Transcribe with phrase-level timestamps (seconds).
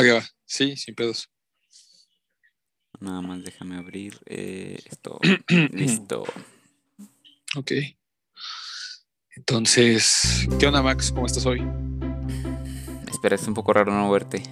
[0.00, 0.24] Ok, va.
[0.46, 1.28] Sí, sin pedos.
[3.00, 5.20] Nada más déjame abrir eh, esto.
[5.72, 6.24] Listo.
[7.54, 7.72] Ok.
[9.36, 11.12] Entonces, ¿qué onda, Max?
[11.12, 11.62] ¿Cómo estás hoy?
[13.12, 14.42] Espera, es un poco raro no verte.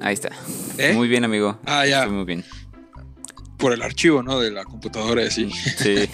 [0.00, 0.30] Ahí está.
[0.78, 0.94] ¿Eh?
[0.94, 1.60] Muy bien, amigo.
[1.66, 2.04] Ah, ya.
[2.04, 2.42] Estoy muy bien.
[3.58, 4.40] Por el archivo, ¿no?
[4.40, 5.50] De la computadora, sí.
[5.50, 6.08] Sí.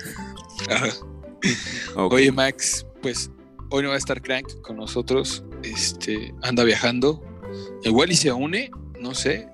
[0.70, 0.88] Ajá.
[1.94, 2.14] Ok.
[2.14, 3.30] Oye, Max, pues
[3.68, 5.44] hoy no va a estar Crank con nosotros.
[5.62, 7.27] Este, anda viajando.
[7.84, 8.70] Igual y se une,
[9.00, 9.48] no sé.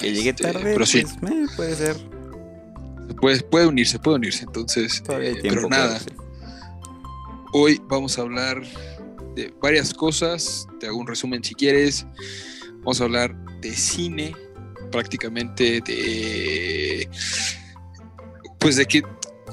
[0.00, 1.96] que Este, tarde, Pero sí, pues, eh, puede ser.
[3.20, 4.44] puede, puede unirse, puede unirse.
[4.44, 6.00] Entonces, eh, pero nada.
[7.52, 8.62] Hoy vamos a hablar
[9.34, 10.66] de varias cosas.
[10.80, 12.06] Te hago un resumen si quieres.
[12.78, 14.34] Vamos a hablar de cine,
[14.90, 17.08] prácticamente de.
[18.58, 19.02] Pues de que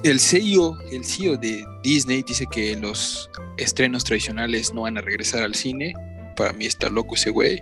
[0.04, 5.44] el CEO, el CEO de Disney dice que los estrenos tradicionales no van a regresar
[5.44, 5.94] al cine.
[6.40, 7.62] Para mí está loco ese güey.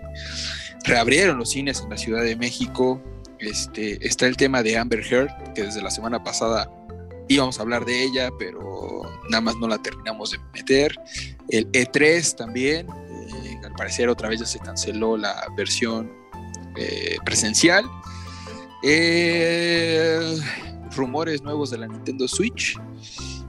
[0.85, 3.01] Reabrieron los cines en la Ciudad de México.
[3.39, 6.69] Este, está el tema de Amber Heard, que desde la semana pasada
[7.27, 10.95] íbamos a hablar de ella, pero nada más no la terminamos de meter.
[11.49, 16.11] El E3 también, eh, al parecer otra vez ya se canceló la versión
[16.75, 17.83] eh, presencial.
[18.83, 20.37] Eh,
[20.95, 22.79] rumores nuevos de la Nintendo Switch.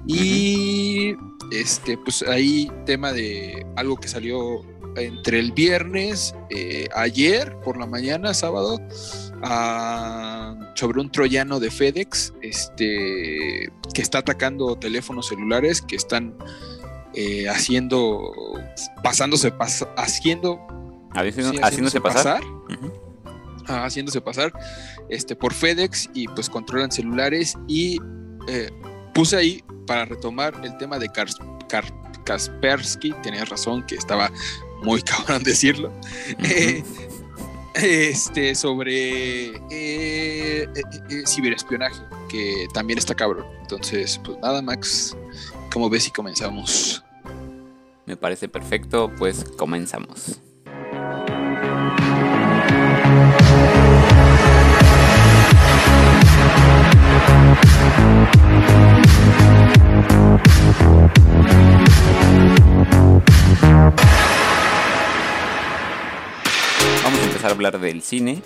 [0.07, 1.15] Y
[1.53, 4.63] este, pues ahí tema de algo que salió
[4.97, 8.78] entre el viernes, eh, ayer por la mañana, sábado,
[9.42, 16.34] ah, sobre un troyano de FedEx este, que está atacando teléfonos celulares que están
[17.14, 18.33] eh, haciendo,
[19.03, 20.58] pasándose, pas- haciendo,
[21.14, 22.42] Haciendo- sí, haciéndose pasar.
[23.67, 24.52] Ah, haciéndose pasar
[25.11, 27.98] este, por FedEx y pues controlan celulares y
[28.48, 28.70] eh,
[29.14, 31.36] puse ahí para retomar el tema de Kars-
[32.25, 34.30] Kaspersky, tenías razón que estaba
[34.83, 35.93] muy cabrón decirlo,
[36.45, 36.83] eh,
[37.75, 40.73] este, sobre eh, eh,
[41.11, 43.47] eh, ciberespionaje, que también está cabrón.
[43.61, 45.17] Entonces, pues nada, Max,
[45.73, 47.05] como ves si comenzamos?
[48.07, 50.41] Me parece perfecto, pues comenzamos.
[67.08, 68.42] Vamos a empezar a hablar del cine.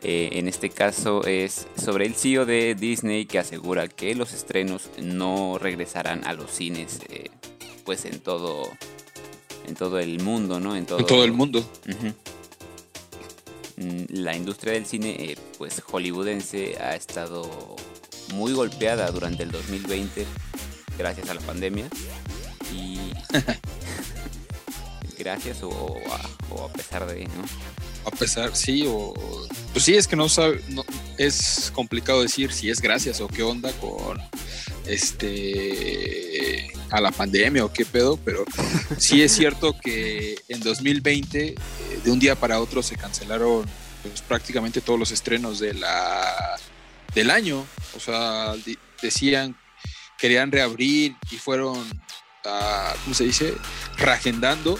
[0.00, 4.90] Eh, en este caso es sobre el CEO de Disney que asegura que los estrenos
[5.02, 7.30] no regresarán a los cines, eh,
[7.84, 8.70] pues en todo,
[9.66, 10.76] en todo el mundo, ¿no?
[10.76, 11.68] En todo, En todo el mundo.
[13.76, 17.74] Mm, La industria del cine, eh, pues hollywoodense, ha estado
[18.34, 20.24] muy golpeada durante el 2020
[20.96, 21.88] gracias a la pandemia
[22.72, 23.00] y
[25.18, 27.85] gracias o, o a, o a pesar de, ¿no?
[28.06, 29.12] A pesar, sí, o.
[29.72, 30.60] Pues sí, es que no sabe.
[30.68, 30.84] no-
[31.18, 34.20] es complicado decir si es gracias o qué onda con.
[34.86, 36.68] Este.
[36.90, 38.44] A la pandemia o qué pedo, pero
[38.96, 41.56] sí es cierto que en 2020, eh,
[42.04, 43.66] de un día para otro, se cancelaron
[44.02, 46.56] pues, prácticamente todos los estrenos de la,
[47.12, 47.66] del año.
[47.96, 48.54] O sea,
[49.02, 49.56] decían,
[50.16, 51.84] querían reabrir y fueron.
[52.44, 53.54] ah, ¿Cómo se dice?
[53.98, 54.78] Reagendando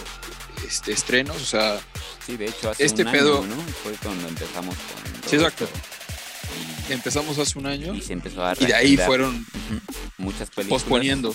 [0.65, 1.35] este, estrenos.
[1.41, 1.77] O sea,
[2.27, 3.61] Sí, de hecho hace Este un pedo- año, ¿no?
[3.83, 5.67] Fue cuando empezamos con Sí, exacto.
[6.89, 9.45] Y- empezamos hace un año Y, se empezó a y de ahí fueron
[10.17, 10.83] muchas películas.
[10.83, 11.33] posponiendo.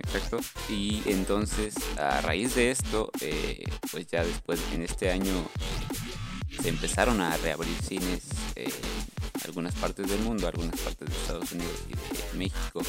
[0.00, 0.40] Exacto.
[0.68, 5.32] Y entonces, a raíz de esto, eh, pues ya después, en este año,
[6.62, 8.24] se empezaron a reabrir cines
[8.56, 12.82] eh, en algunas partes del mundo, algunas partes de Estados Unidos y de México,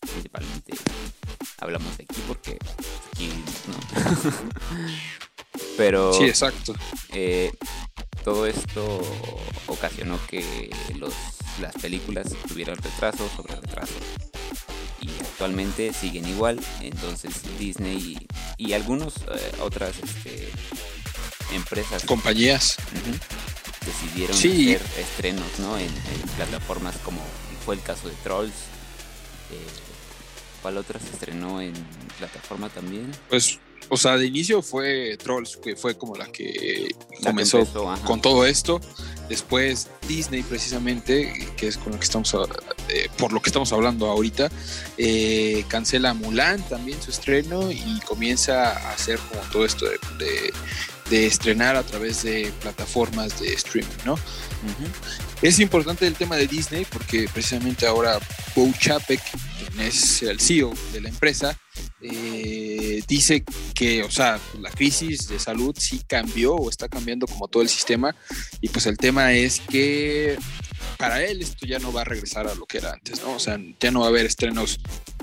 [0.00, 0.74] principalmente.
[1.58, 2.58] Hablamos de aquí porque
[3.12, 3.30] aquí
[3.68, 3.76] no.
[5.76, 6.74] Pero Sí, exacto.
[7.12, 7.52] eh,
[8.24, 9.00] todo esto
[9.66, 11.12] ocasionó que los,
[11.60, 13.94] las películas tuvieran retraso sobre retraso.
[15.00, 16.58] Y actualmente siguen igual.
[16.80, 18.18] Entonces Disney
[18.58, 19.14] y, y algunas
[19.60, 20.48] otras este,
[21.52, 22.76] empresas Compañías.
[23.84, 24.74] decidieron Sí.
[24.74, 25.78] hacer estrenos ¿no?
[25.78, 27.20] en, en plataformas como
[27.64, 28.52] fue el caso de Trolls.
[29.52, 29.66] Eh,
[30.62, 31.74] ¿Cuál otra se estrenó en
[32.18, 33.12] plataforma también?
[33.28, 37.58] Pues, o sea, de inicio fue Trolls, que fue como la que La que comenzó
[37.60, 38.80] empezó, con todo esto.
[39.28, 42.44] Después Disney, precisamente, que es con lo que estamos, a-
[42.88, 44.50] eh, por lo que estamos hablando ahorita,
[44.98, 50.52] eh, cancela Mulan también su estreno y comienza a hacer como todo esto de, de-
[51.10, 54.16] de estrenar a través de plataformas de streaming, ¿no?
[55.42, 58.18] Es importante el tema de Disney porque precisamente ahora
[58.56, 59.20] Bo Chapek,
[59.80, 61.58] es el CEO de la empresa,
[62.00, 63.44] eh, dice
[63.74, 67.68] que, o sea, la crisis de salud sí cambió o está cambiando como todo el
[67.68, 68.14] sistema
[68.60, 70.38] y pues el tema es que
[70.96, 73.32] para él esto ya no va a regresar a lo que era antes, ¿no?
[73.32, 74.78] O sea, ya no va a haber estrenos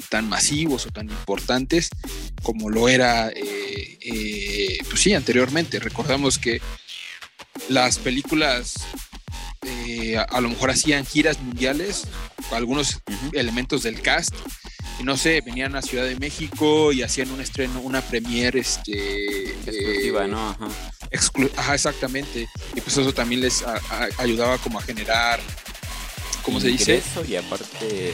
[0.09, 1.89] tan masivos o tan importantes
[2.41, 5.79] como lo era, eh, eh, pues sí, anteriormente.
[5.79, 6.61] Recordamos que
[7.69, 8.75] las películas
[10.17, 12.07] a, lo mejor hacían giras mundiales,
[12.51, 12.99] algunos
[13.33, 14.33] elementos del cast,
[14.99, 19.49] y no sé, venían a Ciudad de México y hacían un estreno, una premiere, este...
[19.65, 20.49] Exclusiva, ¿no?
[20.49, 20.67] Ajá.
[21.57, 22.47] Ajá, exactamente.
[22.75, 23.63] Y pues eso también les
[24.17, 25.39] ayudaba como a generar,
[26.43, 26.97] ¿cómo se dice?
[26.97, 28.13] Eso y aparte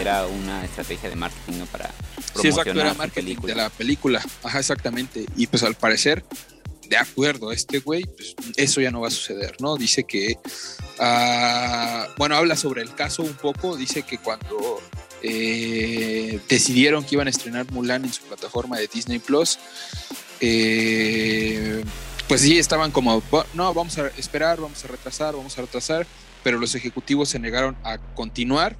[0.00, 1.66] era una estrategia de marketing, ¿no?
[1.66, 1.90] Para
[2.40, 4.22] sí, exacto, era marketing de la película.
[4.42, 5.26] Ajá, exactamente.
[5.36, 6.24] Y pues al parecer
[6.90, 9.76] de acuerdo, este güey, pues eso ya no va a suceder, ¿no?
[9.76, 10.36] Dice que,
[10.98, 14.82] uh, bueno, habla sobre el caso un poco, dice que cuando
[15.22, 19.60] eh, decidieron que iban a estrenar Mulan en su plataforma de Disney Plus.
[20.40, 21.84] Eh,
[22.26, 23.22] pues sí, estaban como,
[23.54, 26.08] no, vamos a esperar, vamos a retrasar, vamos a retrasar,
[26.42, 28.76] pero los ejecutivos se negaron a continuar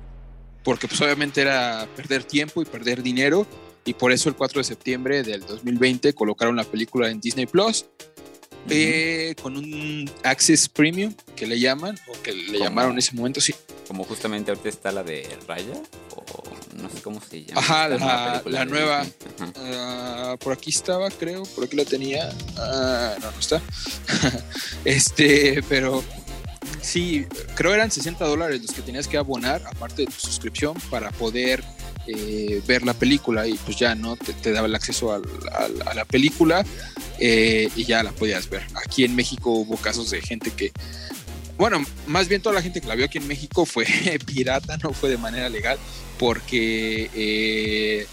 [0.65, 3.47] porque pues obviamente era perder tiempo y perder dinero
[3.85, 7.87] y por eso el 4 de septiembre del 2020 colocaron la película en Disney Plus
[8.69, 13.41] eh, con un Access Premium que le llaman o que le llamaron en ese momento,
[13.41, 13.55] sí.
[13.88, 15.75] Como justamente ahorita está la de Raya
[16.15, 16.43] o
[16.77, 17.61] no sé cómo se llama.
[17.61, 17.88] Ajá,
[18.44, 19.05] la, nueva.
[19.56, 22.31] Ah, por aquí estaba, creo, por aquí la tenía.
[22.56, 23.61] Ah, no, no está.
[24.85, 26.05] este, pero
[26.81, 27.26] sí,
[27.56, 31.65] creo eran 60 dólares los que tenías que abonar, aparte de tu suscripción, para poder
[32.17, 34.17] eh, ver la película y pues ya, ¿no?
[34.17, 36.65] Te, daba el acceso a la película
[37.19, 38.67] eh, y ya la podías ver.
[38.85, 40.73] Aquí en México hubo casos de gente que,
[41.59, 43.87] bueno, más bien toda la gente que la vio aquí en México fue
[44.27, 45.79] pirata, no fue de manera legal,
[46.19, 48.07] porque eh,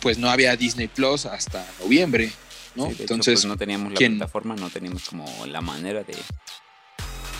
[0.00, 2.32] pues no había Disney Plus hasta noviembre,
[2.74, 2.88] ¿no?
[2.88, 6.14] Entonces pues, no teníamos la plataforma, no teníamos como la manera de,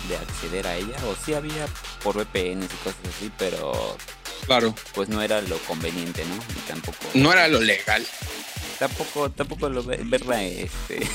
[0.07, 1.67] de acceder a ella, o sí había
[2.03, 3.97] por VPN y cosas así, pero
[4.45, 6.35] claro, pues no era lo conveniente, ¿no?
[6.35, 8.05] Y tampoco no era lo legal
[8.77, 11.07] tampoco, tampoco lo verla este,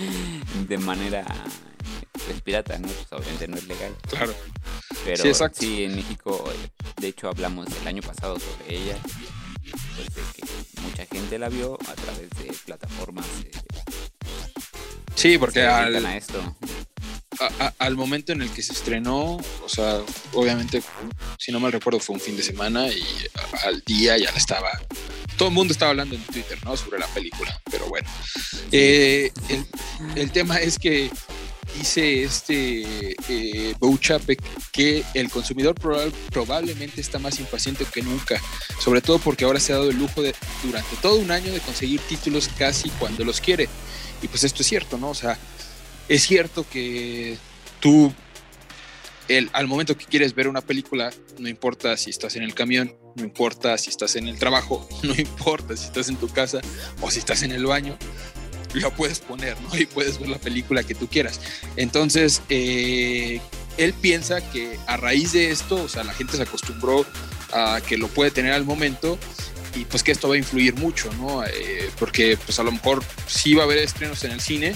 [0.68, 1.24] de manera
[2.26, 2.88] pues, pirata, ¿no?
[2.88, 3.94] Pues, obviamente no es legal.
[4.08, 4.34] Claro.
[5.04, 6.50] Pero sí, en México,
[7.00, 8.96] de hecho hablamos el año pasado sobre ella,
[9.96, 13.26] pues de que mucha gente la vio a través de plataformas.
[15.14, 16.56] sí, porque al, a esto.
[17.78, 20.00] Al momento en el que se estrenó, o sea,
[20.32, 20.82] obviamente,
[21.38, 23.04] si no mal recuerdo, fue un fin de semana y
[23.64, 24.70] al día ya la estaba
[25.38, 26.76] todo el mundo estaba hablando en Twitter, ¿no?
[26.76, 28.08] Sobre la película, pero bueno.
[28.72, 29.32] Eh,
[30.16, 31.10] el, tema es que
[31.78, 33.74] dice este eh,
[34.72, 35.74] que el consumidor
[36.30, 38.42] probablemente está más impaciente que nunca,
[38.80, 41.60] sobre todo porque ahora se ha dado el lujo de durante todo un año de
[41.60, 43.68] conseguir títulos casi cuando los quiere.
[44.20, 45.10] Y pues esto es cierto, ¿no?
[45.10, 45.38] O sea,
[46.08, 47.36] es cierto que
[47.80, 48.12] tú
[49.28, 52.96] el, al momento que quieres ver una película, no importa si estás en el camión,
[53.14, 56.60] no importa si estás en el trabajo, no importa si estás en tu casa
[57.00, 57.96] o si estás en el baño,
[58.74, 59.56] lo puedes poner.
[59.72, 61.40] Y puedes ver la película que tú quieras.
[61.76, 63.40] Entonces, eh,
[63.76, 67.06] él piensa que a raíz de esto, o sea, la gente se acostumbró
[67.52, 69.18] a que lo puede tener al momento
[69.74, 71.44] y pues que esto va a influir mucho, ¿no?
[71.44, 74.74] Eh, porque pues a lo mejor sí va a haber estrenos en el cine,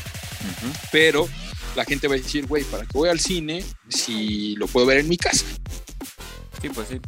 [0.91, 1.29] pero
[1.77, 4.99] la gente va a decir, güey, ¿para qué voy al cine si lo puedo ver
[4.99, 5.47] en mi casa?
[6.61, 7.01] Sí, pues sí,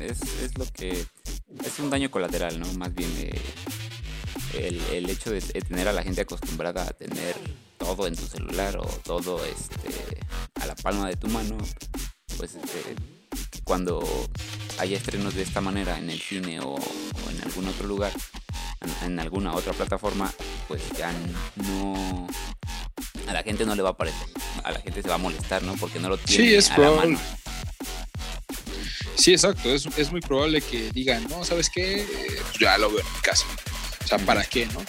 [0.00, 2.70] es, lo que es un daño colateral, ¿no?
[2.74, 7.36] Más bien eh, el, hecho de, tener a la gente acostumbrada a tener
[7.78, 10.20] todo en tu celular o todo este
[10.60, 11.56] a la palma de tu mano,
[12.36, 12.96] pues este,
[13.64, 14.06] cuando
[14.78, 16.76] hay estrenos de esta manera en el cine o,
[17.30, 18.12] en algún otro lugar,
[19.02, 20.32] en, alguna otra plataforma,
[20.68, 21.12] pues ya
[21.56, 22.26] no
[23.26, 24.28] a la gente no le va a parecer,
[24.62, 25.74] a la gente se va a molestar, ¿no?
[25.74, 27.12] Porque no lo tiene sí, es a probable.
[27.12, 27.20] la mano.
[29.16, 29.70] Sí, exacto.
[29.70, 32.06] Es, es, muy probable que digan, no, ¿sabes qué?
[32.42, 33.44] Pues ya lo veo en mi casa.
[34.04, 34.84] O sea, ¿para qué, no?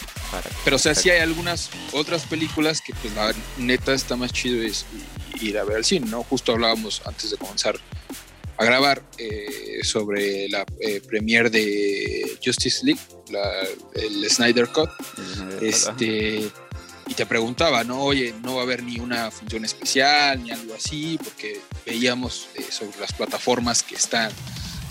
[0.64, 4.62] Pero, o sea, sí hay algunas otras películas que, pues, la neta está más chido
[4.62, 4.84] es
[5.40, 6.22] ir a ver al cine, ¿no?
[6.22, 7.80] Justo hablábamos antes de comenzar
[8.58, 13.00] a grabar eh, sobre la eh, premiere de Justice League,
[13.94, 14.90] el Snyder Cut.
[15.60, 16.50] este
[17.08, 18.02] y te preguntaba, ¿no?
[18.02, 22.64] Oye, no va a haber ni una función especial ni algo así, porque veíamos eh,
[22.70, 24.30] sobre las plataformas que están,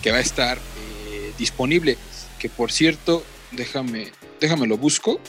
[0.02, 1.96] que va a estar eh, disponible.
[2.40, 5.20] Que por cierto, déjame, déjame lo busco.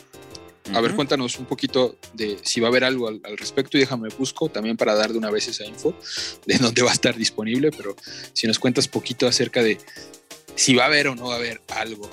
[0.74, 4.08] A ver, cuéntanos un poquito de si va a haber algo al, respecto y déjame
[4.10, 5.94] busco también para dar de una vez esa info
[6.46, 7.96] de dónde va a estar disponible, pero
[8.32, 9.78] si nos cuentas poquito acerca de
[10.54, 12.08] si va a haber o no va a haber algo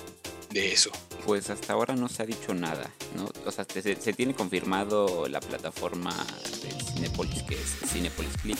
[0.51, 0.91] de eso.
[1.25, 3.27] Pues hasta ahora no se ha dicho nada, ¿no?
[3.45, 6.15] O sea, se, se tiene confirmado la plataforma
[6.61, 8.57] de Cinepolis, que es Cinepolis Click.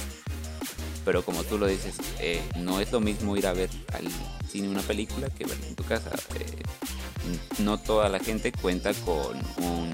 [1.06, 4.08] Pero como tú lo dices, eh, no es lo mismo ir a ver al
[4.50, 6.10] cine una película que verla en tu casa.
[6.40, 6.46] Eh,
[7.60, 9.94] no toda la gente cuenta con un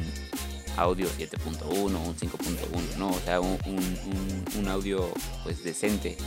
[0.77, 3.09] audio 7.1 o un 5.1, ¿no?
[3.09, 5.11] O sea, un, un, un, audio
[5.43, 6.17] pues decente.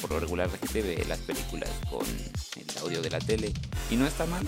[0.00, 3.52] Por lo regular la gente ve las películas con el audio de la tele
[3.90, 4.46] y no está mal.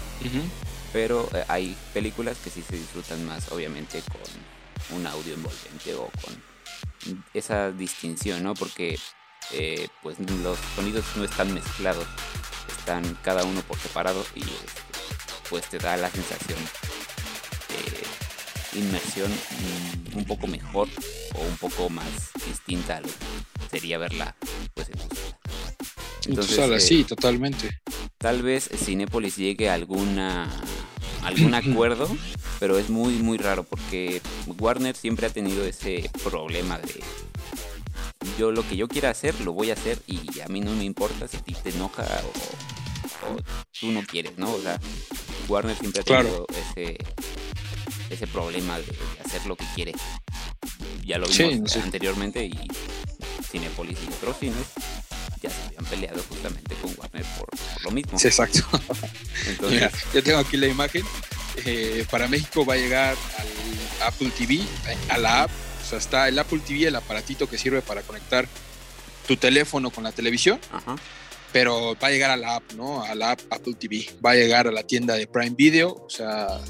[0.92, 6.08] Pero eh, hay películas que sí se disfrutan más, obviamente, con un audio envolvente o
[6.22, 8.54] con esa distinción, ¿no?
[8.54, 8.98] Porque
[9.52, 12.06] eh, pues los sonidos no están mezclados,
[12.78, 14.42] están cada uno por separado y
[15.54, 16.58] pues te da la sensación
[17.68, 19.30] de inmersión
[20.16, 20.88] un poco mejor
[21.36, 22.08] o un poco más
[22.44, 24.34] distinta a lo que sería verla
[24.74, 25.38] pues en tu sala.
[26.26, 27.80] En tu sala, eh, sí, totalmente.
[28.18, 30.50] Tal vez Cinépolis llegue a alguna
[31.22, 32.08] algún acuerdo,
[32.58, 34.22] pero es muy muy raro porque
[34.58, 37.00] Warner siempre ha tenido ese problema de
[38.40, 40.82] yo lo que yo quiera hacer lo voy a hacer y a mí no me
[40.82, 42.73] importa si a ti te enoja o,
[43.28, 43.36] o
[43.78, 44.52] tú no quieres, ¿no?
[44.52, 44.78] O sea,
[45.48, 46.24] Warner siempre ha Claro.
[46.24, 46.98] tenido ese
[48.10, 49.92] ese problema de, de hacer lo que quiere.
[51.04, 51.80] Ya lo vimos sí.
[51.80, 52.58] anteriormente y
[53.50, 54.66] Cinepolis y otros cines
[55.42, 58.18] ya se habían peleado justamente con Warner por, por lo mismo.
[58.18, 58.60] Sí, exacto.
[59.46, 61.04] Entonces, Mira, yo tengo aquí la imagen.
[61.66, 64.66] Eh, para México va a llegar al Apple TV, eh,
[65.10, 65.50] a la app.
[65.82, 68.48] O sea, está el Apple TV, el aparatito que sirve para conectar
[69.28, 70.96] tu teléfono con la televisión, ajá,
[71.54, 73.02] pero va a llegar a la app, ¿no?
[73.04, 74.06] A la app Apple TV.
[74.24, 75.90] Va a llegar a la tienda de Prime Video.
[75.94, 76.60] O sea,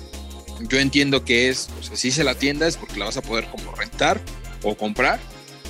[0.68, 3.22] yo entiendo que es, o sea, si dice la tienda es porque la vas a
[3.22, 4.20] poder como rentar
[4.62, 5.18] o comprar,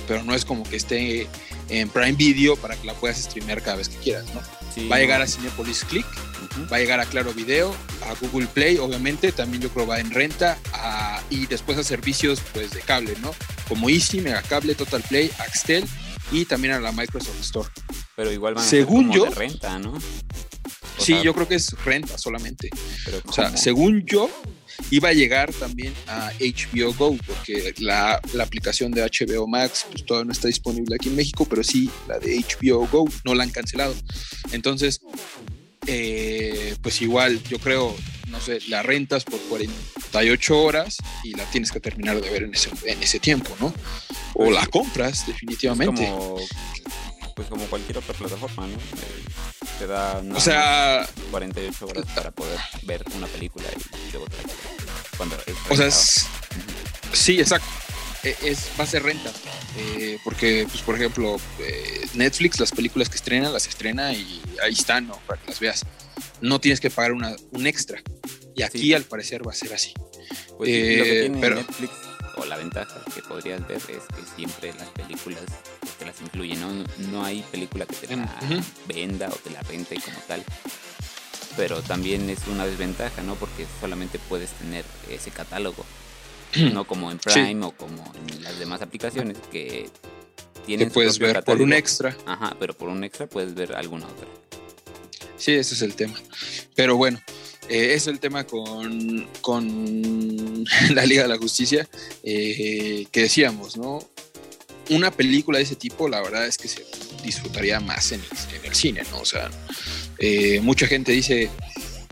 [0.05, 1.27] pero no es como que esté
[1.69, 4.41] en Prime Video para que la puedas streamear cada vez que quieras, ¿no?
[4.75, 6.67] sí, Va a llegar a Cinepolis Click ujú.
[6.69, 10.11] va a llegar a Claro Video, a Google Play, obviamente, también yo creo va en
[10.11, 13.33] renta, a- y después a servicios pues de cable, ¿no?
[13.69, 15.85] Como Easy, Megacable, Total Play, Axtel
[16.33, 17.69] y también a la Microsoft Store.
[18.15, 19.91] Pero igual van a Según ser como yo- de renta, ¿no?
[19.93, 22.69] O sí, sea, yo creo que es renta solamente.
[23.03, 24.29] pero O sea, según yo,
[24.91, 30.05] iba a llegar también a HBO Go, porque la, la aplicación de HBO Max pues
[30.05, 33.43] todavía no está disponible aquí en México, pero sí la de HBO Go no la
[33.43, 33.93] han cancelado.
[34.53, 35.01] Entonces,
[35.87, 37.95] eh, pues igual, yo creo,
[38.29, 42.53] no sé, la rentas por 48 horas y la tienes que terminar de ver en
[42.55, 43.73] ese, en ese tiempo, ¿no?
[44.33, 46.05] O la compras, Es definitivamente.
[46.09, 46.37] como,
[47.35, 48.73] pues como cualquier otra plataforma, ¿no?
[48.73, 49.23] Eh,
[49.79, 53.65] te da O sea, más 48 horas para poder ver una película
[54.07, 54.37] y luego te
[55.17, 55.37] cuando
[55.69, 56.25] o sea, es-
[57.13, 57.67] sí, exacto.
[58.23, 59.31] E- Es, va a ser renta.
[59.77, 64.73] eh, porque, pues, por ejemplo, eh, Netflix, las películas que estrena, las estrena y ahí
[64.73, 65.19] están, ¿no?
[65.27, 65.85] Para que las veas.
[66.41, 68.01] No tienes que pagar una, un extra.
[68.55, 68.93] Y aquí, Sí.
[68.93, 69.93] al parecer, va a ser así.
[70.57, 71.91] Pues sí, lo que eh, tiene pero- Netflix
[72.37, 75.43] o la ventaja que podrías ver es que siempre las películas
[75.97, 76.71] te las incluyen, ¿no?
[77.11, 78.29] No hay película que te la
[78.87, 80.43] venda o te la rente como tal.
[81.57, 83.35] Pero también es una desventaja, ¿no?
[83.35, 85.85] Porque solamente puedes tener ese catálogo,
[86.55, 87.29] no como en Sí.
[87.31, 89.89] Prime o como en las demás aplicaciones que
[90.65, 92.15] tienen Que puedes ver por un extra.
[92.25, 94.27] Ajá, pero por un extra puedes ver alguna otra.
[95.37, 96.15] Sí, ese es el tema.
[96.75, 97.21] Pero bueno,
[97.69, 101.87] eh, es el tema con, con la Liga de la Justicia,
[102.23, 103.99] eh, que decíamos, ¿no?
[104.89, 106.85] Una película de ese tipo, la verdad es que se
[107.23, 109.19] disfrutaría más en el, en el cine, ¿no?
[109.19, 109.49] O sea,
[110.19, 111.49] eh, mucha gente dice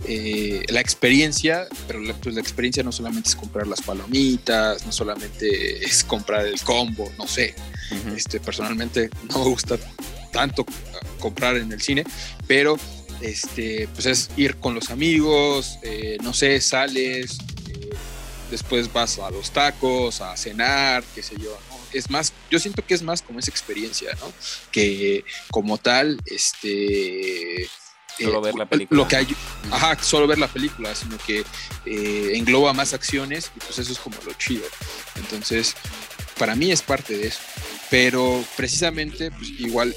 [0.05, 4.91] eh, la experiencia, pero la, pues la experiencia no solamente es comprar las palomitas, no
[4.91, 7.55] solamente es comprar el combo, no sé.
[8.15, 9.77] Este, personalmente no me gusta
[10.31, 10.65] tanto
[11.19, 12.03] comprar en el cine,
[12.47, 12.77] pero
[13.21, 17.37] este, pues es ir con los amigos, eh, no sé, sales,
[17.69, 17.89] eh,
[18.51, 21.57] después vas a los tacos, a cenar, qué sé yo.
[21.93, 24.31] Es más, yo siento que es más como esa experiencia, ¿no?
[24.71, 27.69] Que como tal, este...
[28.19, 29.01] Solo ver la película.
[29.01, 29.27] Lo que hay,
[29.71, 31.43] ajá, solo ver la película, sino que
[31.85, 34.65] eh, engloba más acciones y pues eso es como lo chido.
[35.15, 35.75] Entonces,
[36.37, 37.39] para mí es parte de eso.
[37.93, 39.95] Pero precisamente, pues igual,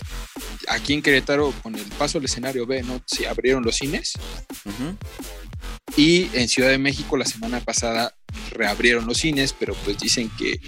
[0.69, 3.03] aquí en Querétaro, con el paso al escenario B, ¿no?
[3.07, 4.13] Se abrieron los cines
[4.67, 4.99] Ujú.
[5.97, 8.15] y en Ciudad de México la semana pasada
[8.51, 10.61] reabrieron los cines, pero pues dicen que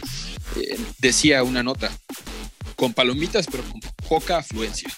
[0.57, 1.91] eh, decía una nota,
[2.77, 4.91] con palomitas, pero con poca afluencia.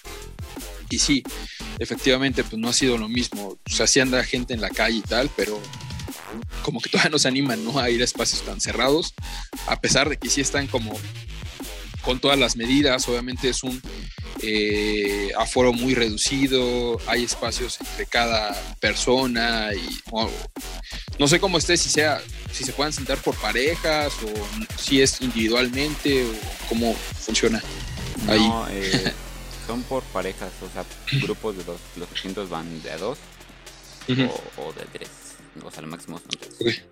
[0.88, 1.24] Y sí,
[1.80, 3.58] efectivamente, pues no ha sido lo mismo.
[3.66, 5.60] O sea, sí anda gente en la calle y tal, pero
[6.62, 7.80] como que todavía nos animan, ¿no?
[7.80, 9.14] A ir a espacios tan cerrados,
[9.66, 10.96] a pesar de que sí están como
[12.02, 13.08] con todas las medidas.
[13.08, 13.80] Obviamente es un,
[14.42, 20.00] eh, aforo muy reducido, hay espacios entre cada persona y
[21.18, 25.20] no sé cómo esté, si sea, si se puedan sentar por parejas o si es
[25.20, 26.32] individualmente o
[26.68, 27.62] cómo funciona
[28.28, 28.50] ahí.
[28.70, 29.12] Eh,
[29.66, 30.84] son por parejas, o sea,
[31.20, 33.18] grupos de dos, los asientos van de a dos
[34.56, 35.10] o, de tres,
[35.62, 36.82] o sea, al máximo son tres.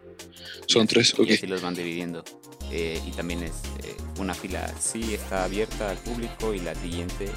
[0.67, 1.27] Son tres, ok.
[1.27, 2.25] Y así los van dividiendo.
[2.71, 7.25] Eh, y también es eh, una fila sí está abierta al público y la siguiente
[7.25, 7.31] eh,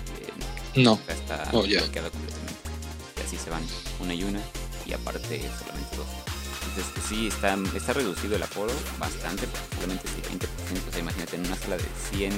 [0.76, 2.70] no está oh, bloqueada completamente.
[3.18, 3.64] Y así se van
[4.02, 4.42] una y una
[4.86, 6.08] y aparte solamente dos.
[6.68, 10.48] Entonces sí está, está reducido el aforo bastante, solamente el 20%.
[10.88, 12.32] O sea, imagínate en una sala de 100,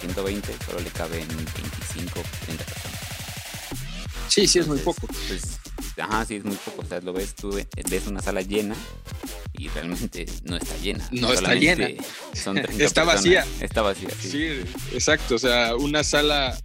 [0.00, 3.00] 120 solo le caben 25, 30 personas.
[4.28, 5.06] Sí, sí, es muy poco.
[5.28, 5.58] Pues,
[5.98, 6.82] ajá, sí, es muy poco.
[6.82, 8.74] O sea, lo ves tú, ves una sala llena
[9.52, 11.08] y realmente no está llena.
[11.12, 11.88] No está llena.
[12.34, 13.46] Son está vacía.
[13.60, 14.30] Está vacía, sí.
[14.30, 14.46] sí.
[14.92, 15.36] exacto.
[15.36, 16.58] O sea, una sala,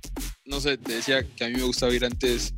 [0.45, 2.53] no sé, te decía que a mí me gustaba ir antes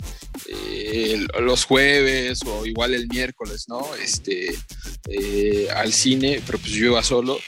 [0.48, 3.96] eh, los jueves o igual el miércoles, ¿no?
[3.96, 4.56] Este,
[5.10, 7.40] eh, al cine, pero pues yo iba solo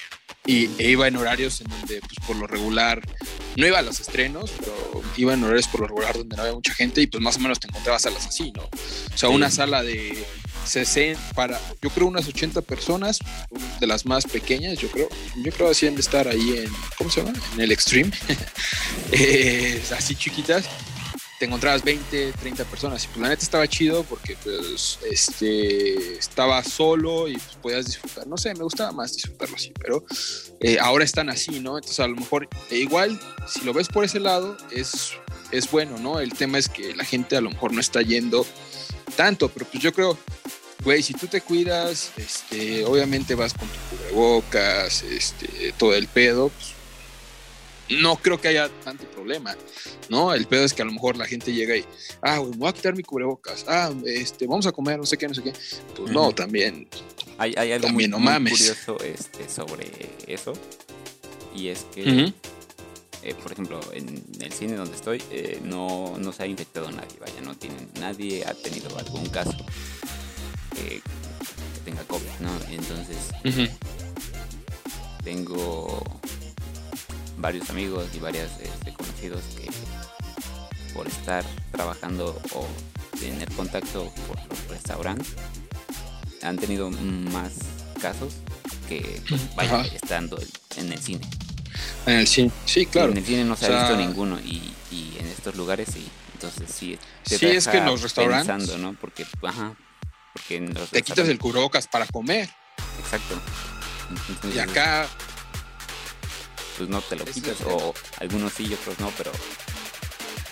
[0.45, 3.01] y e iba en horarios en donde pues por lo regular
[3.55, 6.53] no iba a los estrenos, pero iba en horarios por lo regular donde no había
[6.53, 8.63] mucha gente y pues más o menos te encontrabas salas así, ¿no?
[8.63, 10.25] O sea, una sala de
[10.65, 13.19] 60 para, yo creo unas 80 personas,
[13.79, 15.07] de las más pequeñas, yo creo,
[15.43, 17.37] yo creo así de estar ahí en, ¿cómo se llama?
[17.53, 18.11] En el Extreme,
[19.11, 20.65] eh, así chiquitas,
[21.39, 26.63] te encontrabas 20, 30 personas y pues la neta estaba chido porque pues este estaba
[26.63, 30.05] solo y pues podías disfrutar, no sé, me gustaba más disfrutarlo así, pero
[30.61, 31.77] eh, ahora están así, ¿no?
[31.77, 35.11] Entonces a lo mejor e igual si lo ves por ese lado es,
[35.51, 36.19] es bueno, ¿no?
[36.19, 38.45] El tema es que la gente a lo mejor no está yendo
[39.17, 40.17] tanto, pero pues yo creo,
[40.83, 46.49] güey, si tú te cuidas, este, obviamente vas con tu cubrebocas, este, todo el pedo,
[46.49, 46.75] pues
[47.89, 49.55] no creo que haya tanto problema,
[50.09, 50.33] ¿no?
[50.33, 51.85] El pedo es que a lo mejor la gente llega y,
[52.21, 55.17] ah, güey, me voy a quitar mi cubrebocas, ah, este, vamos a comer, no sé
[55.17, 55.53] qué, no sé qué.
[55.95, 56.87] Pues no, también.
[57.37, 59.91] Hay, hay algo muy, curioso este, sobre
[60.25, 60.53] eso,
[61.53, 62.33] y es que,
[63.23, 67.17] eh, por ejemplo, en el cine donde estoy, eh, no, no se ha infectado nadie,
[67.19, 69.55] vaya, no tienen, nadie ha tenido algún caso
[70.75, 71.01] que,
[71.83, 72.50] tenga COVID, ¿no?
[72.71, 73.17] Entonces,
[75.24, 76.03] tengo
[77.37, 79.69] varios amigos y varios este, conocidos que
[80.93, 82.67] por estar trabajando o
[83.19, 85.33] tener contacto por los restaurantes
[86.41, 87.53] han tenido más
[88.01, 88.33] casos
[88.87, 89.41] que pues,
[89.93, 90.39] estando
[90.77, 91.27] en el cine.
[92.05, 93.11] En el cine, sí, claro.
[93.11, 94.74] En el cine no se ha visto ninguno y,
[95.19, 96.07] en estos lugares sí.
[96.33, 96.98] Entonces sí.
[97.24, 98.77] sí, es que en los restaurantes.
[98.77, 98.93] ¿no?
[98.93, 99.75] Porque, ajá,
[100.33, 102.50] porque en te quitas el cubrebocas para comer.
[103.00, 103.39] Exacto.
[104.53, 105.07] y acá
[106.77, 109.31] pues no te lo quitas, o algunos sí y otros no, pero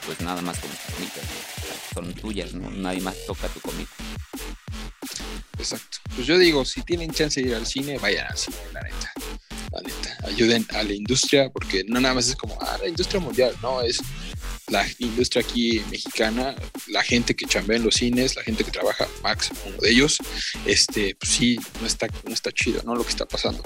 [0.06, 2.70] pues nada más con comidas, son tuyas, ¿no?
[2.70, 3.88] nadie más toca tu comida.
[5.58, 5.98] Exacto.
[6.16, 9.14] Pues yo digo, si tienen chance de ir al cine, vayan al cine, la neta.
[9.72, 10.18] La neta.
[10.28, 13.82] Ayuden a la industria, porque no nada más es como, ah, la industria mundial, no,
[13.82, 14.00] es
[14.68, 16.56] la industria aquí mexicana,
[16.88, 20.18] la gente que chambea en los cines, la gente que trabaja, Max, uno de ellos,
[20.66, 22.96] este, pues sí, no está, no está chido, ¿no?
[22.96, 23.62] Lo que está pasando.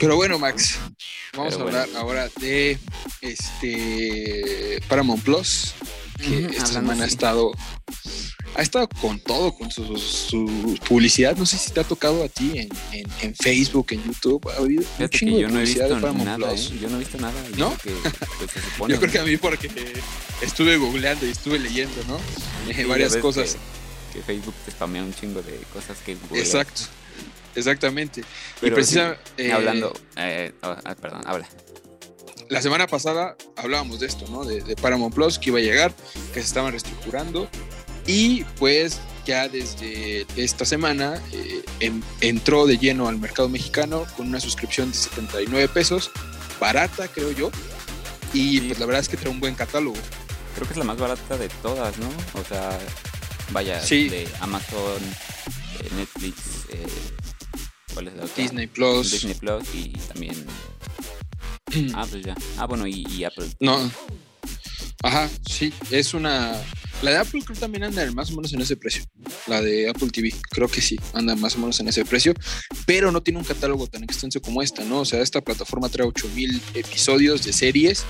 [0.00, 0.78] Pero bueno, Max,
[1.36, 2.78] vamos a hablar ahora de
[3.20, 5.74] este Paramount Plus,
[6.16, 7.52] que esta semana ha estado
[8.54, 11.36] ha estado con todo, con su, publicidad.
[11.36, 14.48] No sé si te ha tocado a ti en, Facebook, en YouTube.
[14.48, 16.70] Ha habido un chingo de publicidad de Paramount Plus.
[16.70, 16.78] ¿eh?
[16.80, 17.34] Yo no he visto nada.
[17.58, 17.76] ¿No?
[18.78, 19.70] Pues, yo creo que a mí porque
[20.40, 22.18] estuve googleando y estuve leyendo, ¿no?
[22.88, 23.58] varias cosas.
[24.14, 26.82] Que, Facebook te spamea un chingo de cosas que Exacto.
[27.54, 28.22] Exactamente.
[28.62, 29.20] y precisamente.
[29.36, 29.92] Eh, hablando.
[30.16, 31.48] Eh, oh, ah, perdón, habla.
[32.48, 34.44] La semana pasada hablábamos de esto, ¿no?
[34.44, 35.94] De, Paramount Plus que iba a llegar,
[36.34, 37.48] que se estaban reestructurando.
[38.06, 41.62] Y pues ya desde esta semana eh,
[42.20, 46.10] entró de lleno al mercado mexicano con una suscripción de 79 pesos,
[46.58, 47.50] barata creo yo,
[48.32, 49.96] y pues la verdad es que trae un buen catálogo.
[50.54, 52.08] Creo que es la más barata de todas, ¿no?
[52.34, 52.76] O sea,
[53.52, 55.00] vaya, de Amazon,
[55.96, 56.86] Netflix, eh,
[58.36, 59.10] Disney Plus.
[59.10, 60.34] Disney Plus y también.
[61.94, 62.34] ah, pues ya.
[62.58, 63.46] Ah, bueno, y, Apple.
[63.60, 63.90] No.
[65.02, 66.52] Ajá, sí, es una.
[67.02, 69.02] La de Apple creo también anda más o menos en ese precio.
[69.46, 72.34] La de Apple TV, creo que sí, anda más o menos en ese precio,
[72.84, 75.00] pero no tiene un catálogo tan extenso como esta, ¿no?
[75.00, 78.04] O sea, esta plataforma trae 8000 episodios de series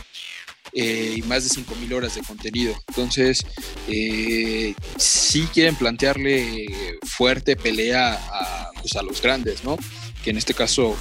[0.72, 2.74] eh, y más de 5.000 horas de contenido.
[2.88, 3.44] Entonces,
[3.88, 6.66] eh, sí quieren plantearle
[7.02, 9.76] fuerte pelea a, pues, los grandes, ¿no?
[10.22, 10.96] Que en este caso,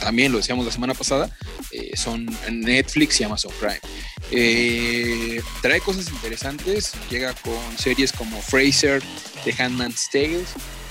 [0.00, 1.30] también lo decíamos la semana pasada,
[1.72, 3.80] eh, son Netflix y Amazon Prime.
[4.30, 9.02] Eh, trae cosas interesantes, llega con series como Fraser,
[9.44, 10.44] The Handman's Tale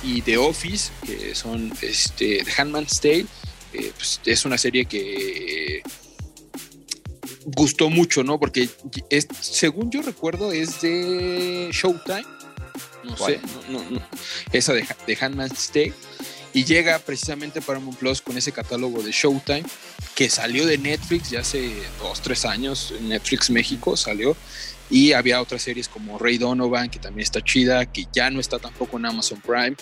[0.03, 3.25] y The Office, que son este, The Handman's Tale.
[3.71, 5.81] Pues, es una serie que
[7.45, 8.39] gustó mucho, ¿no?
[8.39, 8.69] Porque
[9.09, 12.25] es, según yo recuerdo es de Showtime,
[13.03, 14.01] no sé, no, no,
[14.51, 15.93] esa de, de Handman's Tale.
[16.53, 19.65] Y llega precisamente Paramount Plus con ese catálogo de Showtime
[20.15, 24.37] que salió de Netflix ya hace dos, tres años, Netflix México salió,
[24.89, 28.59] y había otras series como Ray Donovan, que también está chida, que ya no está
[28.59, 29.75] tampoco en Amazon Prime,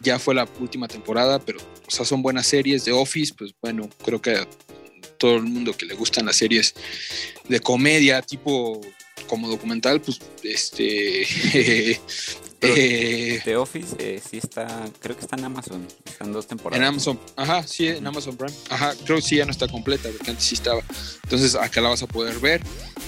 [0.00, 2.84] ya fue la última temporada, pero o sea, son buenas series.
[2.84, 4.46] De Office, pues bueno, creo que
[5.18, 6.74] todo el mundo que le gustan las series
[7.48, 8.80] de comedia, tipo
[9.26, 11.26] como documental, pues este
[12.60, 14.66] Eh, The Office eh, sí está,
[15.00, 16.80] creo que está en Amazon, están dos temporadas.
[16.80, 18.52] En Amazon, ajá, sí, en Amazon Prime.
[18.68, 20.82] Ajá, creo que sí ya no está completa, porque antes sí estaba.
[21.22, 22.60] Entonces acá la vas a poder ver.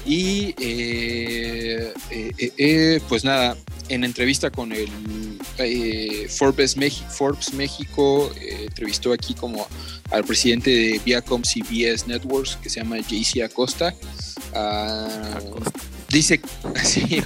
[0.06, 1.92] Y eh,
[3.08, 3.56] pues nada,
[3.88, 4.88] en entrevista con el
[6.28, 9.66] Forbes, México, Forbes México, entrevistó aquí como
[10.10, 13.94] al presidente de Viacom CBS Networks, que se llama JC Acosta.
[14.54, 15.80] Ah, Acosta.
[16.10, 16.40] Dice,
[16.76, 17.22] así,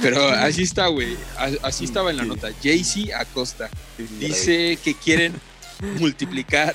[0.00, 1.16] pero así está, güey.
[1.62, 2.50] Así estaba en la nota.
[2.62, 3.68] JC Acosta.
[4.18, 5.34] Dice que quieren
[5.98, 6.74] multiplicar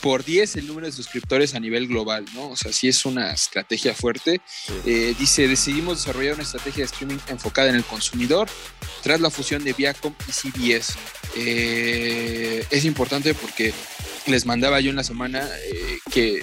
[0.00, 2.48] por 10 el número de suscriptores a nivel global, ¿no?
[2.48, 4.40] O sea, sí es una estrategia fuerte.
[4.86, 8.48] Eh, dice, decidimos desarrollar una estrategia de streaming enfocada en el consumidor
[9.02, 10.94] tras la fusión de Viacom y CBS.
[11.36, 13.72] Eh, es importante porque
[14.26, 16.42] les mandaba yo en la semana eh, que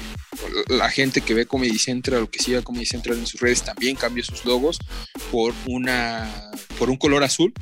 [0.67, 3.95] la gente que ve Comedy Central o que siga Comedy Central en sus redes también
[3.95, 4.79] cambió sus logos
[5.31, 7.53] por una por un color azul.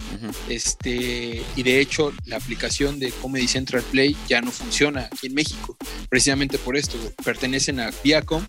[0.50, 5.34] Este, y de hecho, la aplicación de Comedy Central Play ya no funciona aquí en
[5.34, 5.78] México,
[6.10, 6.98] precisamente por esto.
[7.24, 8.46] Pertenecen a Viacom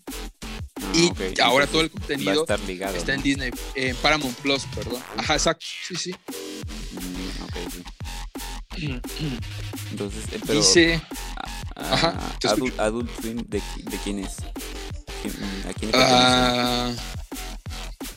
[0.95, 1.09] y
[1.41, 5.03] ah, ahora todo el contenido está en Disney, en Paramount Plus, perdón.
[5.17, 5.67] Ajá, exacto.
[5.87, 6.11] Sí, sí.
[6.93, 7.96] Mm,
[8.77, 11.01] Entonces, eh, pero, Dice.
[11.75, 14.37] Ajá, adult, adult, Swim, ¿de, ¿de quién es?
[15.69, 16.93] ¿A quién ah,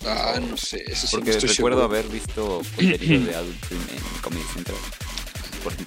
[0.05, 0.83] ah, no sé.
[0.87, 4.77] Eso sí Porque recuerdo haber visto contenido de Adult Swim en Comedy Central.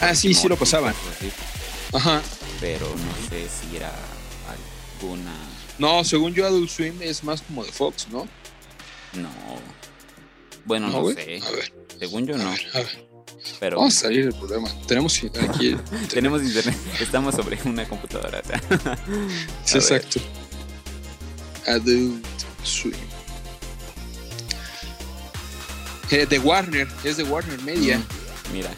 [0.01, 0.95] ah, sí, sí lo pasaban.
[1.93, 2.23] Ajá.
[2.61, 3.93] Pero no sé si era
[4.49, 5.35] alguna.
[5.79, 8.29] No, según yo, Adult Swim es más como de Fox, ¿no?
[9.15, 9.31] No.
[10.65, 11.41] Bueno, no, sé.
[11.43, 11.73] A ver.
[11.99, 12.49] Según yo, no.
[12.49, 13.12] a ver.
[13.61, 13.79] Pero...
[13.79, 14.68] Vamos a salir del problema.
[14.87, 15.77] Tenemos aquí.
[16.12, 16.77] Tenemos internet.
[17.01, 18.42] Estamos sobre una computadora.
[19.64, 20.21] sí, exacto.
[21.66, 22.25] Adult
[22.64, 22.95] Swim.
[26.11, 27.99] Eh, de Warner, es de Warner Media.
[27.99, 28.71] Mm, mira.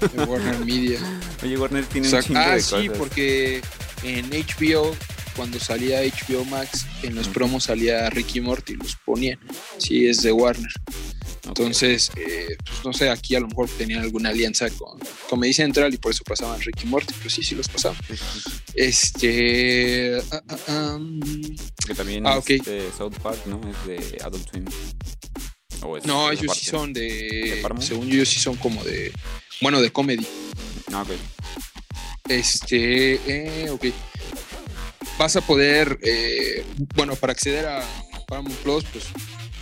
[0.00, 0.98] De Warner Media.
[1.42, 3.62] Oye, Warner tiene un chingo ah, de sí, porque
[4.02, 4.96] en HBO,
[5.36, 9.38] cuando salía HBO Max, en los promos salía Ricky Morty, los ponían.
[9.78, 10.72] Sí, es de Warner.
[11.58, 15.92] Entonces, eh, pues no sé, aquí a lo mejor tenían alguna alianza con Comedy Central
[15.92, 17.98] y por eso pasaban Ricky Morty, pero sí, sí los pasaban.
[18.74, 20.18] Este.
[20.18, 21.20] Uh, um,
[21.86, 23.60] que también ah, es de South Park, ¿no?
[23.68, 24.64] Es de Adult Swim.
[26.06, 27.62] no, ellos sí son de.
[27.80, 29.12] según yo, ellos sí son como de.
[29.60, 30.26] Bueno, de comedy.
[30.90, 31.10] Ah, ok.
[32.28, 33.20] Este.
[33.26, 33.86] Eh, ok.
[35.18, 35.98] Vas a poder.
[36.02, 37.86] Eh, bueno, para acceder a
[38.26, 39.04] Paramount Plus, pues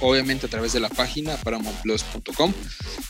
[0.01, 2.53] obviamente a través de la página paramountplus.com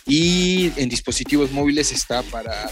[0.06, 2.70] y en dispositivos móviles está para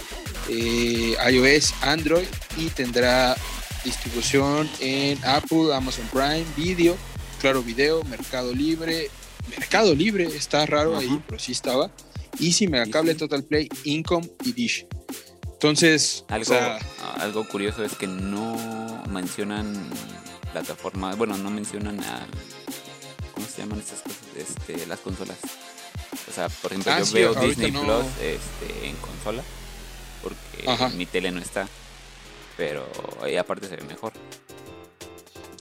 [0.48, 2.26] eh, iOS, Android
[2.56, 3.36] y tendrá
[3.84, 6.96] distribución en Apple, Amazon Prime, Video,
[7.40, 9.10] Claro Video, Mercado Libre,
[9.48, 11.90] Mercado Libre, está raro ahí, pero sí estaba,
[12.40, 14.86] Easy, Megacable, Total Play, Income y Dish.
[15.52, 16.54] Entonces, algo,
[17.16, 19.90] algo curioso es que no mencionan
[20.52, 22.28] plataformas, bueno, no mencionan al
[23.38, 24.18] ¿cómo se llaman estas cosas?
[24.36, 25.38] Este, las consolas.
[26.28, 29.44] O sea, por ejemplo, ah, yo veo Disney Plus este, en consola
[30.22, 31.68] porque mi tele no está,
[32.56, 32.84] pero
[33.22, 34.12] ahí aparte se ve mejor.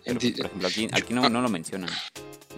[0.04, 1.92] por ejemplo, aquí, aquí no, no, lo mencionan.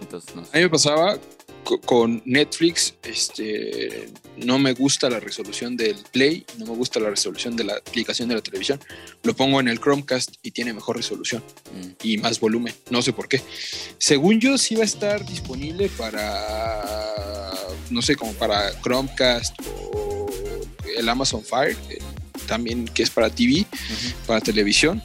[0.00, 1.18] Entonces, no A mí me pasaba
[1.64, 7.56] con Netflix, este, no me gusta la resolución del Play, no me gusta la resolución
[7.56, 8.80] de la aplicación de la televisión.
[9.22, 11.42] Lo pongo en el Chromecast y tiene mejor resolución
[11.74, 11.88] mm.
[12.02, 12.74] y más volumen.
[12.90, 13.40] No sé por qué.
[13.98, 17.54] Según yo, sí va a estar disponible para,
[17.90, 20.26] no sé, como para Chromecast o
[20.96, 21.98] el Amazon Fire, eh,
[22.46, 23.66] también que es para TV,
[24.26, 25.02] para televisión.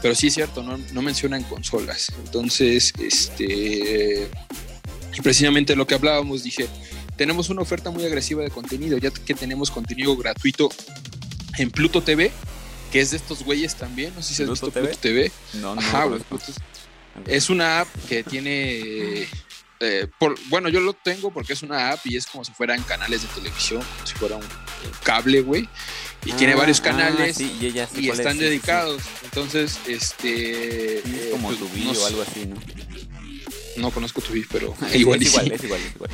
[0.00, 2.12] Pero sí es cierto, no, no mencionan consolas.
[2.24, 4.28] Entonces, este
[5.16, 6.68] y precisamente lo que hablábamos, dije,
[7.16, 10.68] tenemos una oferta muy agresiva de contenido, ya que tenemos contenido gratuito
[11.58, 12.30] en Pluto TV,
[12.92, 15.30] que es de estos güeyes también, no sé si has visto Pluto TV.
[15.54, 15.80] No, no.
[15.80, 16.08] Ajá,
[17.26, 19.26] Es una app que tiene
[19.80, 22.82] eh, por, bueno, yo lo tengo porque es una app y es como si fueran
[22.82, 24.44] canales de televisión, como si fuera un,
[25.04, 25.68] cable, güey.
[26.24, 29.02] Y tiene Ah, varios ah, canales sí, y es, están sí, dedicados.
[29.24, 31.02] Entonces, este.
[31.02, 32.56] Sí, es eh, como pues, tu no video o algo así, ¿no?
[33.78, 35.52] No conozco tu video, pero Es- igual es igual, sí.
[35.54, 36.10] es igual, es igual.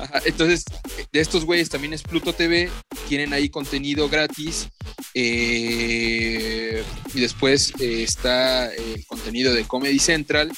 [0.00, 0.64] Ajá, entonces,
[1.12, 2.70] de estos güeyes también es Pluto TV,
[3.08, 4.68] tienen ahí contenido gratis.
[5.14, 6.82] eh,
[7.14, 10.50] y después eh, está el contenido de Comedy Central,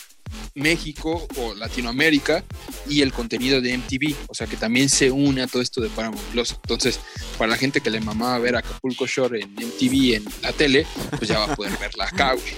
[0.55, 2.45] México o Latinoamérica
[2.89, 4.15] y el contenido de MTV.
[4.29, 6.53] O sea que también se une a todo esto de Paramount Plus.
[6.53, 7.01] Entonces,
[7.39, 10.87] para la gente que le mamaba ver Acapulco Shore en MTV en la tele,
[11.19, 12.55] pues ya va a poder verla acá, güey.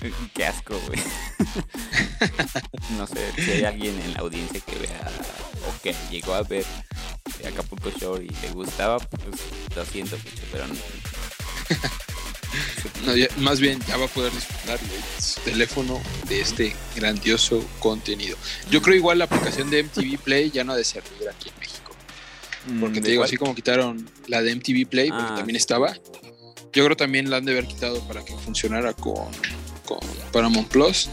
[0.34, 1.00] Qué asco, güey.
[2.96, 5.10] no sé si hay alguien en la audiencia que vea
[5.68, 6.64] o que llegó a ver
[7.46, 9.22] Acapulco Shore y le gustaba, pues
[9.76, 10.74] lo siento mucho, pero no.
[13.06, 17.64] No, ya- más bien ya va a poder disfrutar de su teléfono de este grandioso
[17.78, 18.36] contenido.
[18.70, 21.58] Yo creo igual la aplicación de MTV Play ya no ha de servir aquí en
[21.60, 21.94] México.
[22.80, 25.56] Porque Mm, te ¿de digo, así como quitaron la de MTV Play, porque Ah, también
[25.56, 25.94] estaba.
[26.72, 29.28] Yo creo también la han de haber quitado para que funcionara con,
[29.98, 31.08] con Paramount Plus.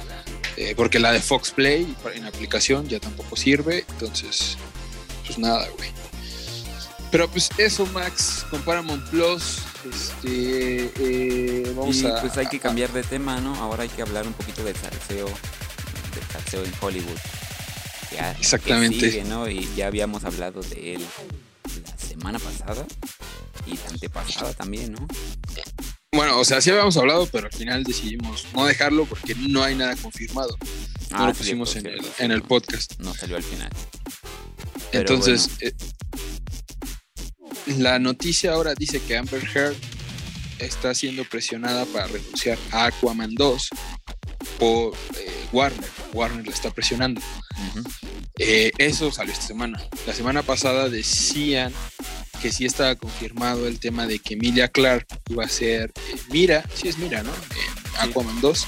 [0.56, 3.86] eh, porque la de Fox Play en aplicación ya tampoco sirve.
[3.90, 4.58] Entonces,
[5.26, 5.90] pues nada, güey.
[7.12, 9.60] Pero pues eso, Max, con Paramount Plus.
[9.90, 12.20] Este, eh, vamos y a.
[12.22, 13.56] pues hay que cambiar de tema, ¿no?
[13.56, 17.18] Ahora hay que hablar un poquito del salseo, del salseo en Hollywood.
[18.12, 19.10] Ya, que Exactamente.
[19.12, 19.48] sigue, ¿no?
[19.50, 21.06] Y ya habíamos hablado de él
[21.86, 22.86] la semana pasada
[23.66, 25.08] y la antepasada también, ¿no?
[26.14, 29.76] Bueno, o sea, sí habíamos hablado, pero al final decidimos no dejarlo porque no hay
[29.76, 30.56] nada confirmado.
[31.12, 32.94] No Ah, lo pusimos cierto, en, el, en el podcast.
[33.00, 33.70] No salió al final.
[34.92, 35.74] Pero Entonces, eh,
[37.78, 39.76] la noticia ahora dice que Amber Heard
[40.60, 43.70] está siendo presionada para renunciar a Aquaman 2
[44.60, 45.90] por eh, Warner.
[46.14, 47.22] Warner la está presionando.
[48.40, 49.82] Eh, eso salió esta semana.
[50.06, 51.74] La semana pasada decían
[52.42, 56.64] que sí estaba confirmado el tema de que Emilia Clark iba a ser eh, Mira,
[56.74, 57.32] sí es Mira, ¿no?
[57.32, 58.68] En Aquaman 2.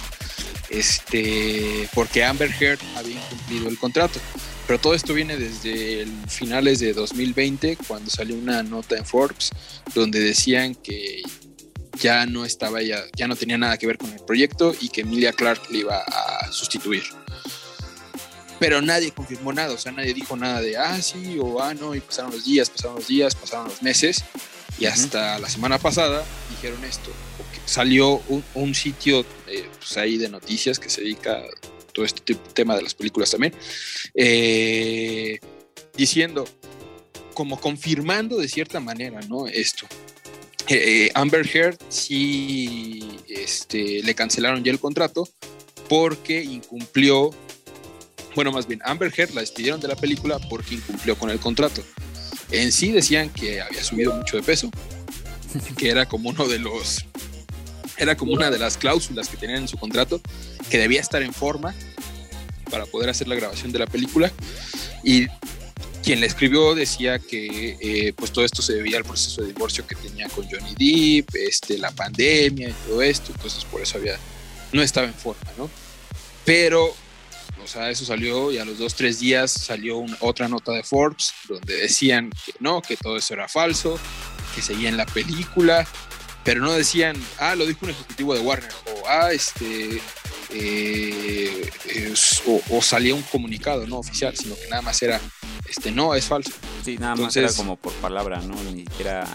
[0.69, 4.19] Este, porque Amber Heard había incumplido el contrato.
[4.67, 9.49] Pero todo esto viene desde el finales de 2020, cuando salió una nota en Forbes,
[9.95, 11.23] donde decían que
[11.99, 15.01] ya no estaba ya, ya no tenía nada que ver con el proyecto y que
[15.01, 17.03] Emilia Clark le iba a sustituir
[18.59, 21.95] pero nadie confirmó nada, o sea, nadie dijo nada de, ah, sí, o ah, no,
[21.95, 24.23] y pasaron los días, pasaron los días, pasaron los meses,
[24.77, 27.11] y hasta la semana pasada dijeron esto,
[27.65, 31.43] salió un, un sitio eh, pues ahí de noticias que se dedica a
[31.93, 33.53] todo este tipo- tema de las películas también,
[34.13, 35.39] eh,
[35.95, 36.45] diciendo,
[37.33, 39.47] como confirmando de cierta manera, ¿no?
[39.47, 39.87] Esto.
[40.67, 45.27] Eh, eh, Amber Heard sí este, le cancelaron ya el contrato
[45.87, 47.31] porque incumplió
[48.35, 51.83] bueno, más bien, Amber Heard la despidieron de la película porque incumplió con el contrato.
[52.51, 54.69] En sí decían que había subido mucho de peso,
[55.77, 57.05] que era como uno de los,
[57.97, 60.21] era como una de las cláusulas que tenían en su contrato,
[60.69, 61.75] que debía estar en forma
[62.69, 64.31] para poder hacer la grabación de la película.
[65.03, 65.27] Y
[66.03, 69.85] quien la escribió decía que eh, pues todo esto se debía al proceso de divorcio
[69.85, 74.17] que tenía con Johnny Depp, este, la pandemia y todo esto, entonces por eso había,
[74.71, 75.69] no estaba en forma, ¿no?
[76.45, 76.95] Pero
[77.63, 80.83] o sea, eso salió y a los dos, tres días salió una- otra nota de
[80.83, 83.99] Forbes donde decían que no, que todo eso era falso,
[84.55, 85.87] que seguían la película,
[86.43, 90.01] pero no decían, ah, lo dijo un ejecutivo de Warner, o ah, este,
[90.51, 95.19] eh, es- o, o salía un comunicado no oficial, sino que nada más era,
[95.69, 96.51] este, no, es falso.
[96.83, 98.55] Sí, nada más era como por palabra, ¿no?
[98.63, 99.25] Ni siquiera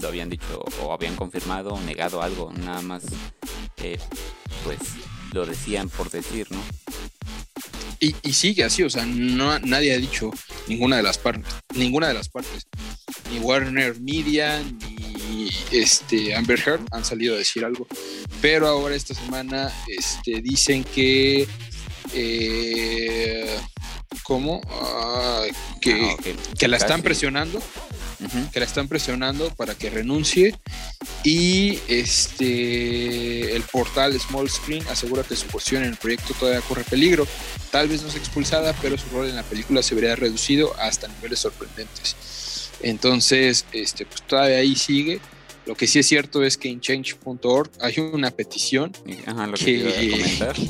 [0.00, 3.02] lo habían dicho o habían confirmado o negado algo, nada más,
[3.78, 3.98] eh,
[4.64, 4.78] pues
[5.32, 6.62] lo decían por decir, ¿no?
[7.98, 10.30] Y, y sigue así, o sea, no, nadie ha dicho
[10.68, 12.66] ninguna de las partes, ninguna de las partes.
[13.32, 17.86] Ni Warner Media, ni este Amber Heard han salido a decir algo.
[18.42, 21.48] Pero ahora esta semana este, dicen que
[22.12, 23.58] eh,
[24.22, 24.60] ¿cómo?
[24.68, 25.44] Ah,
[25.80, 26.16] que, Ah,
[26.58, 27.02] que la están Casi.
[27.02, 27.62] presionando,
[28.18, 28.50] Ujú.
[28.50, 30.54] que la están presionando para que renuncie.
[31.24, 36.84] Y este el portal Small Screen asegura que su posición en el proyecto todavía corre
[36.84, 37.26] peligro.
[37.70, 41.08] Tal vez no sea expulsada, pero su rol en la película se vería reducido hasta
[41.08, 42.70] niveles sorprendentes.
[42.82, 45.20] Entonces, este, pues todavía ahí sigue.
[45.66, 48.92] Lo que sí es cierto es que en change.org hay una petición
[49.26, 50.56] Ajá, lo que, que- comentar.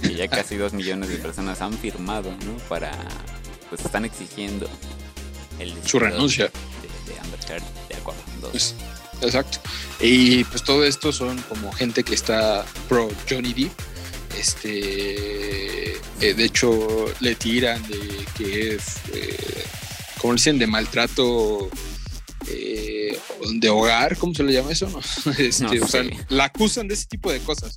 [0.00, 2.56] Que ya casi dos millones de personas han firmado, ¿no?
[2.70, 2.90] Para,
[3.68, 4.66] pues están exigiendo
[5.60, 6.46] el su renuncia.
[6.46, 8.50] de, de Amber Heard de Aquaman 2.
[8.50, 8.74] Pues,
[9.22, 9.58] exacto.
[10.00, 13.72] Y pues todo esto son como gente que está pro Johnny Depp
[14.38, 19.64] Este, eh, de hecho, le tiran de que es, eh,
[20.18, 21.68] como dicen, de maltrato
[22.48, 23.18] eh,
[23.52, 24.88] de hogar, ¿cómo se le llama eso?
[25.24, 25.32] No?
[25.38, 27.76] Este, o sea, la acusan de ese tipo de cosas.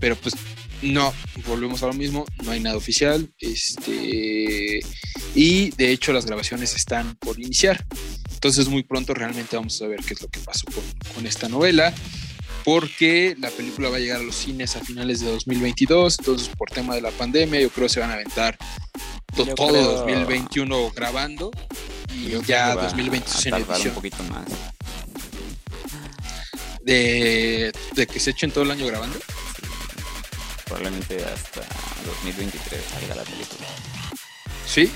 [0.00, 0.34] pero pues
[0.82, 1.12] no,
[1.46, 3.28] volvemos a lo mismo, no hay nada oficial.
[3.38, 4.80] Este,
[5.34, 7.84] y de hecho las grabaciones están por iniciar.
[8.32, 10.66] Entonces muy pronto realmente vamos a ver qué es lo que pasó
[11.14, 11.94] con, esta novela.
[12.64, 16.18] Porque la película va a llegar a los cines a finales de 2022.
[16.18, 18.56] Entonces por tema de la pandemia yo creo que se van a aventar
[19.56, 21.50] todo 2021 grabando.
[22.14, 23.88] Y ya 2022 en edición.
[23.88, 24.44] un poquito más.
[26.82, 29.18] De, de que se echen todo el año grabando
[30.64, 31.60] probablemente hasta
[32.06, 33.66] 2023 salga la película.
[34.66, 34.90] ¿Sí?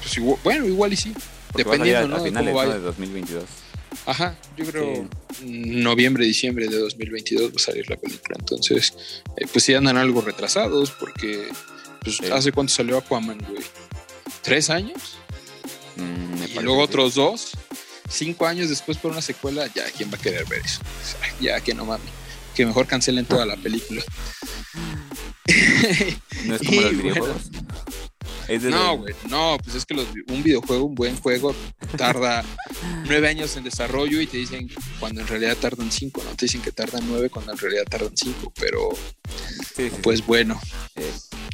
[0.00, 1.14] Pues bueno, igual y sí.
[1.54, 2.22] Dependiendo, ¿no?
[2.22, 3.44] finales, de 2022.
[4.06, 5.08] Ajá, yo creo
[5.44, 8.36] noviembre, diciembre de 2022 va a salir la película.
[8.38, 8.94] Entonces,
[9.36, 11.48] eh, pues sí andan algo retrasados porque
[12.02, 13.62] pues, ¿hace cuánto salió Aquaman, güey?
[14.42, 15.16] ¿Tres años?
[15.96, 17.52] Mm, y luego otros dos.
[18.08, 20.80] Cinco años después por una secuela, ya, ¿quién va a querer ver eso?
[21.40, 22.21] ya, que no mames.
[22.54, 24.02] Que mejor cancelen toda la película.
[26.44, 27.50] no es como los videojuegos.
[28.62, 31.54] no, güey, no, pues es que un videojuego, un buen juego,
[31.96, 32.44] tarda
[33.06, 36.30] nueve años en desarrollo y te dicen cuando en realidad tardan cinco, ¿no?
[36.36, 38.90] Te dicen que tardan nueve cuando en realidad tardan cinco, pero
[40.02, 40.60] pues bueno.
[40.96, 41.12] Eh,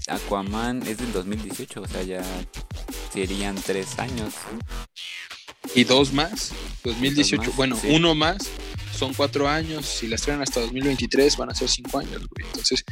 [0.09, 2.23] Aquaman es del 2018, o sea, ya
[3.13, 4.35] serían tres años.
[5.75, 6.53] Y dos más,
[6.85, 8.39] 2018, bueno, uno más,
[8.99, 12.47] son cuatro años, si la estrenan hasta 2023 van a ser cinco años, güey.
[12.47, 12.85] Entonces,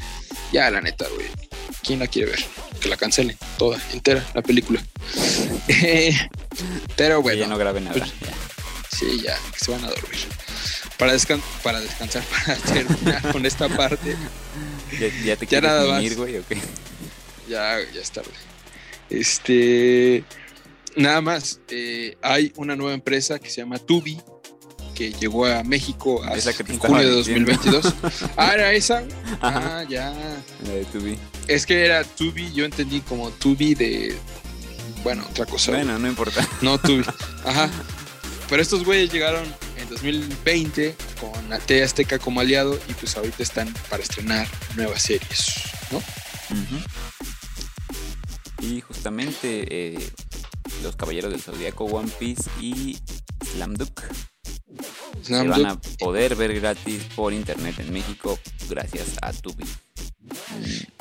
[0.52, 1.26] ya la neta, güey.
[1.83, 2.44] ¿Quién la quiere ver?
[2.81, 4.81] Que la cancelen, toda, entera, la película.
[6.96, 7.40] Pero bueno.
[7.40, 7.98] ya no graben nada.
[7.98, 8.12] Pues,
[8.90, 10.26] sí, ya, que se van a dormir.
[10.96, 11.16] Para,
[11.62, 14.16] para descansar, para terminar con esta parte.
[15.24, 16.57] ¿Ya, te quieres dormir, güey, o qué?
[17.48, 18.31] Ya, ya es tarde.
[19.11, 20.24] Este.
[20.96, 24.18] Nada más, eh, hay una nueva empresa que se llama Tubi,
[24.94, 27.94] que llegó a México en julio de 2022.
[28.37, 29.04] ah, era esa.
[29.42, 30.11] Ah, ya.
[30.64, 31.18] La de Tubi.
[31.48, 34.16] Es que era Tubi, yo entendí como Tubi de.
[35.04, 35.72] Bueno, otra cosa.
[35.72, 36.48] Bueno, no importa.
[36.62, 37.04] No Tubi.
[37.44, 37.70] Ajá.
[38.48, 39.44] Pero estos güeyes llegaron
[39.76, 45.52] en 2020 con AT Azteca como aliado y pues ahorita están para estrenar nuevas series,
[45.90, 46.02] ¿no?
[48.61, 50.11] Y justamente eh,
[50.82, 52.98] los Caballeros del Zodíaco, One Piece y
[53.52, 54.00] Slam Dunk
[55.22, 59.64] se van a poder ver gratis por internet en México gracias a Tubi.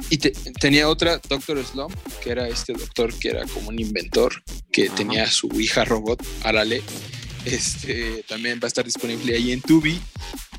[0.10, 4.90] Y tenía otra, Doctor Slump, que era este doctor que era como un inventor, que
[4.90, 6.84] tenía su hija robot, Arale.
[7.46, 10.00] Este también va a estar disponible ahí en Tubi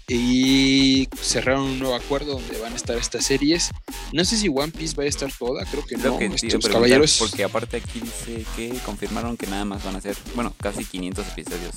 [0.09, 3.71] y cerraron un nuevo acuerdo donde van a estar estas series.
[4.13, 6.19] No sé si One Piece va a estar toda, creo que no.
[6.21, 7.17] estos caballeros.
[7.19, 11.27] Porque aparte aquí dice que confirmaron que nada más van a ser, bueno, casi 500
[11.29, 11.75] episodios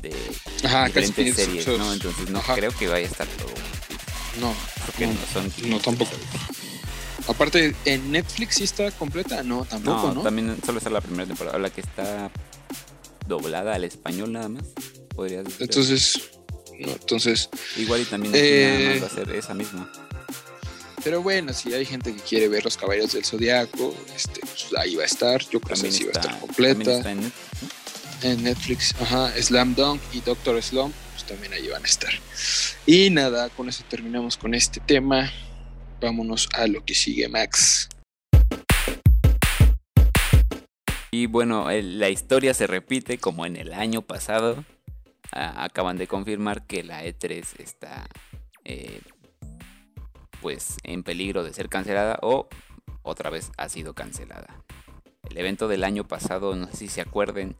[0.00, 0.14] de
[0.94, 1.92] diferentes series, ¿no?
[1.92, 3.52] Entonces no creo que vaya a estar todo.
[4.40, 4.54] No,
[4.86, 6.12] porque no, son no tampoco.
[7.26, 9.42] Aparte, ¿en Netflix sí está completa?
[9.42, 10.22] No, tampoco, ¿no?
[10.22, 12.30] también solo está la primera temporada, la que está
[13.26, 14.64] doblada al español nada más.
[15.14, 15.62] Podrías decir.
[15.62, 16.30] Entonces
[16.88, 17.48] entonces.
[17.76, 19.90] Igual y también eh, va a ser esa misma.
[21.02, 24.96] Pero bueno, si hay gente que quiere ver los caballeros del zodiaco, este, pues ahí
[24.96, 25.40] va a estar.
[25.48, 27.10] Yo creo que sí va a estar completa.
[28.22, 28.94] en, Netflix.
[29.00, 32.12] Ajá, Slam Dunk y Doctor Slump, pues también ahí van a estar.
[32.84, 35.32] Y nada, con eso terminamos con este tema.
[36.02, 37.88] Vámonos a lo que sigue, Max.
[41.12, 44.64] Y bueno, la historia se repite como en el año pasado
[45.32, 48.08] acaban de confirmar que la E3 está
[48.64, 49.00] eh,
[50.40, 52.48] pues en peligro de ser cancelada o
[53.02, 54.62] otra vez ha sido cancelada.
[55.28, 57.56] El evento del año pasado, no sé si se acuerden,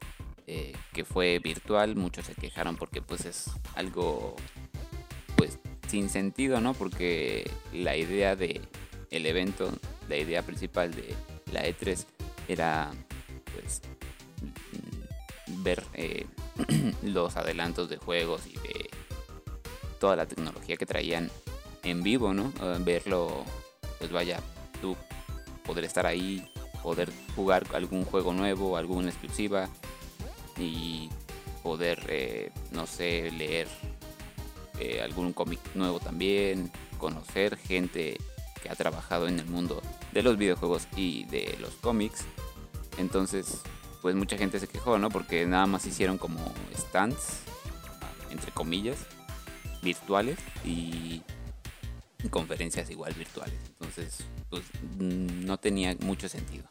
[0.47, 4.35] eh, que fue virtual, muchos se quejaron porque pues es algo
[5.37, 6.73] pues sin sentido, ¿no?
[6.73, 8.61] Porque la idea de
[9.11, 9.71] evento,
[10.09, 11.15] la idea principal de
[11.51, 12.05] la E3
[12.47, 12.91] era
[13.53, 13.81] pues
[15.57, 16.25] ver eh,
[17.03, 18.89] los adelantos de juegos y de
[19.99, 21.29] toda la tecnología que traían
[21.83, 22.51] en vivo, ¿no?
[22.79, 23.43] Verlo,
[23.99, 24.39] pues vaya,
[24.81, 24.95] tú
[25.65, 29.69] poder estar ahí, poder jugar algún juego nuevo, alguna exclusiva
[30.57, 31.09] y
[31.63, 33.67] poder, eh, no sé, leer
[34.79, 38.17] eh, algún cómic nuevo también, conocer gente
[38.61, 39.81] que ha trabajado en el mundo
[40.11, 42.25] de los videojuegos y de los cómics.
[42.97, 43.61] Entonces,
[44.01, 45.09] pues mucha gente se quejó, ¿no?
[45.09, 47.41] Porque nada más hicieron como stands,
[48.29, 48.97] entre comillas,
[49.81, 51.21] virtuales y
[52.29, 53.57] conferencias igual virtuales.
[53.67, 54.63] Entonces, pues
[54.99, 56.65] mm, no tenía mucho sentido.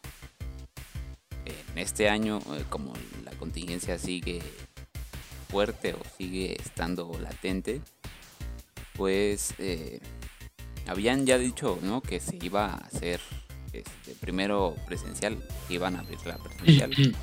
[1.45, 4.41] En este año, eh, como la contingencia sigue
[5.49, 7.81] fuerte o sigue estando latente,
[8.95, 9.99] pues eh,
[10.87, 12.01] habían ya dicho ¿no?
[12.01, 13.19] que se iba a hacer
[13.73, 17.15] este, primero presencial, que iban a abrir la presencial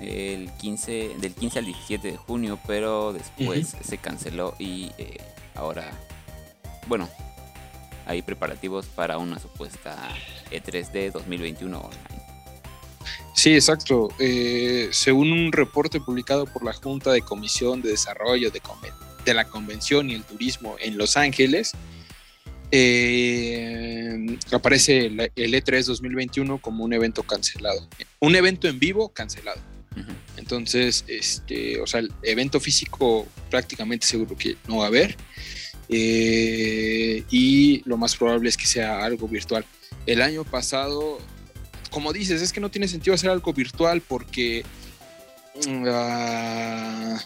[0.00, 5.18] el 15, del 15 al 17 de junio, pero después se canceló y eh,
[5.54, 5.90] ahora,
[6.86, 7.08] bueno,
[8.06, 9.96] hay preparativos para una supuesta
[10.50, 12.24] E3D 2021 online.
[13.34, 14.10] Sí, exacto.
[14.18, 18.60] Eh, según un reporte publicado por la Junta de Comisión de Desarrollo de,
[19.24, 21.72] de la Convención y el Turismo en Los Ángeles,
[22.76, 27.88] eh, aparece el, E3 2021 como un evento cancelado.
[28.18, 29.60] Un evento en vivo cancelado.
[30.36, 35.16] Entonces, este, o sea, el evento físico prácticamente seguro que no va a haber.
[35.88, 39.64] Eh, y lo más probable es que sea algo virtual.
[40.04, 41.20] El año pasado,
[41.90, 44.64] como dices, es que no tiene sentido hacer algo virtual porque,
[45.68, 47.18] uh,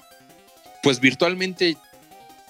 [0.82, 1.78] pues virtualmente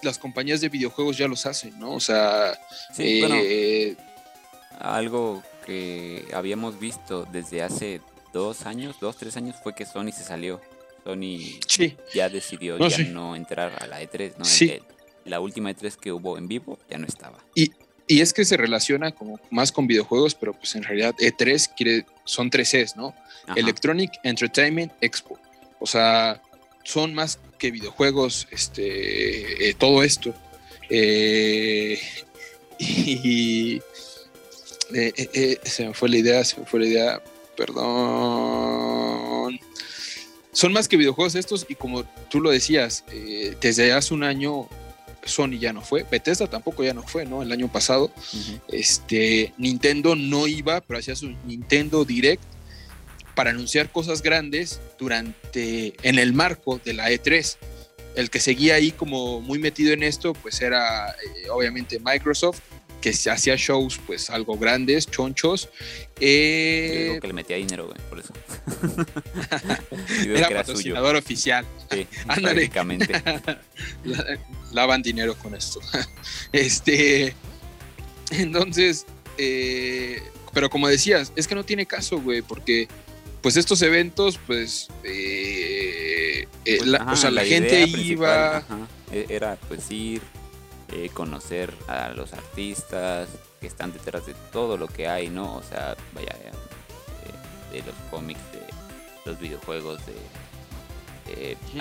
[0.01, 1.93] las compañías de videojuegos ya los hacen, ¿no?
[1.93, 2.59] O sea,
[2.97, 3.95] eh,
[4.79, 8.01] algo que habíamos visto desde hace
[8.33, 10.61] dos años, dos, tres años fue que Sony se salió.
[11.03, 11.59] Sony
[12.13, 14.45] ya decidió ya no entrar a la E3, ¿no?
[14.45, 14.79] Sí.
[15.25, 17.37] La última E3 que hubo en vivo ya no estaba.
[17.55, 17.71] Y,
[18.07, 22.49] es que se relaciona como más con videojuegos, pero pues en realidad E3 quiere, son
[22.49, 23.13] tres E's, ¿no?
[23.55, 25.39] Electronic Entertainment Expo.
[25.79, 26.41] O sea,
[26.83, 30.33] son más que videojuegos, este, eh, todo esto.
[30.89, 31.99] Eh,
[32.79, 33.79] y
[34.95, 37.23] eh, se me fue la idea, se me fue la idea
[37.55, 39.59] perdón.
[40.51, 43.03] Son más que videojuegos estos y como tú lo decías,
[43.61, 44.67] desde hace un año
[45.25, 47.43] Sony ya no fue, Bethesda tampoco ya no fue, ¿no?
[47.43, 48.11] El año pasado,
[48.69, 52.43] este, Nintendo no iba, pero hacía su Nintendo Direct
[53.39, 57.55] para anunciar cosas grandes durante, en el marco de la E3.
[58.15, 62.59] El que seguía ahí como muy metido en esto, pues era eh, obviamente Microsoft,
[62.99, 65.69] que hacía shows pues algo grandes, chonchos.
[66.19, 67.17] Eh...
[67.21, 68.33] que le metía dinero, güey, por eso.
[70.25, 71.65] era, era patrocinador oficial.
[71.89, 72.05] Sí,
[72.41, 73.23] prácticamente.
[74.73, 75.79] lavan dinero con esto.
[76.51, 77.33] este,
[78.31, 79.05] entonces,
[79.37, 80.21] eh,
[80.53, 82.89] pero como decías, es que no tiene caso, güey, porque
[83.41, 88.63] pues estos eventos, pues, eh, eh pues, la, o sea, la, gente iba...
[89.11, 90.21] E-, era pues ir,
[90.91, 93.29] eh, conocer a los artistas
[93.59, 95.55] que están detrás de todo lo que hay, ¿no?
[95.55, 98.61] O sea, vaya, eh, de los cómics, de
[99.25, 100.15] los videojuegos, de...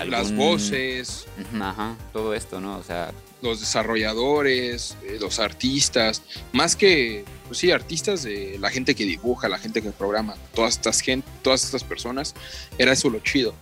[0.06, 1.26] Las voces.
[1.58, 2.76] Ajá, todo esto, ¿no?
[2.76, 3.12] O sea...
[3.40, 6.22] Los desarrolladores, los artistas,
[6.52, 8.26] más que, pues sí, artistas
[8.58, 12.34] la gente que dibuja, la gente que programa, todas estas gente, todas estas personas,
[12.78, 13.54] era eso lo chido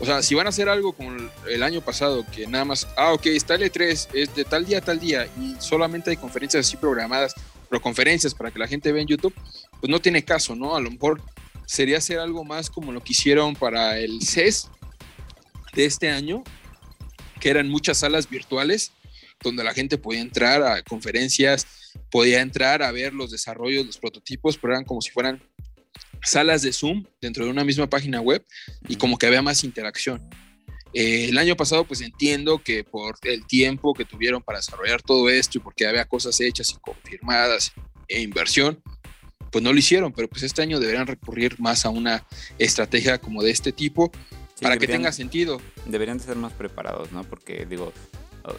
[0.00, 1.14] o sea, si van a hacer algo como
[1.46, 4.78] el año pasado, que nada más, ah, ok, está el E3, es de tal día
[4.78, 7.34] a tal día, y solamente hay conferencias así programadas,
[7.68, 9.34] pero conferencias para que la gente vea en YouTube,
[9.78, 10.74] pues no tiene caso, ¿no?
[10.74, 11.20] A lo mejor
[11.66, 14.70] sería hacer algo más como lo que hicieron para el CES
[15.74, 16.44] de este año,
[17.38, 18.92] que eran muchas salas virtuales,
[19.42, 21.66] donde la gente podía entrar a conferencias,
[22.10, 25.42] podía entrar a ver los desarrollos, los prototipos, pero eran como si fueran
[26.22, 28.44] salas de Zoom dentro de una misma página web
[28.88, 30.28] y como que había más interacción.
[30.92, 35.30] Eh, el año pasado pues entiendo que por el tiempo que tuvieron para desarrollar todo
[35.30, 37.72] esto y porque había cosas hechas y confirmadas
[38.08, 38.82] e inversión,
[39.50, 42.26] pues no lo hicieron, pero pues este año deberían recurrir más a una
[42.58, 44.10] estrategia como de este tipo
[44.60, 45.60] para que tenga sentido.
[45.86, 47.24] Deberían de ser más preparados, ¿no?
[47.24, 47.92] Porque digo,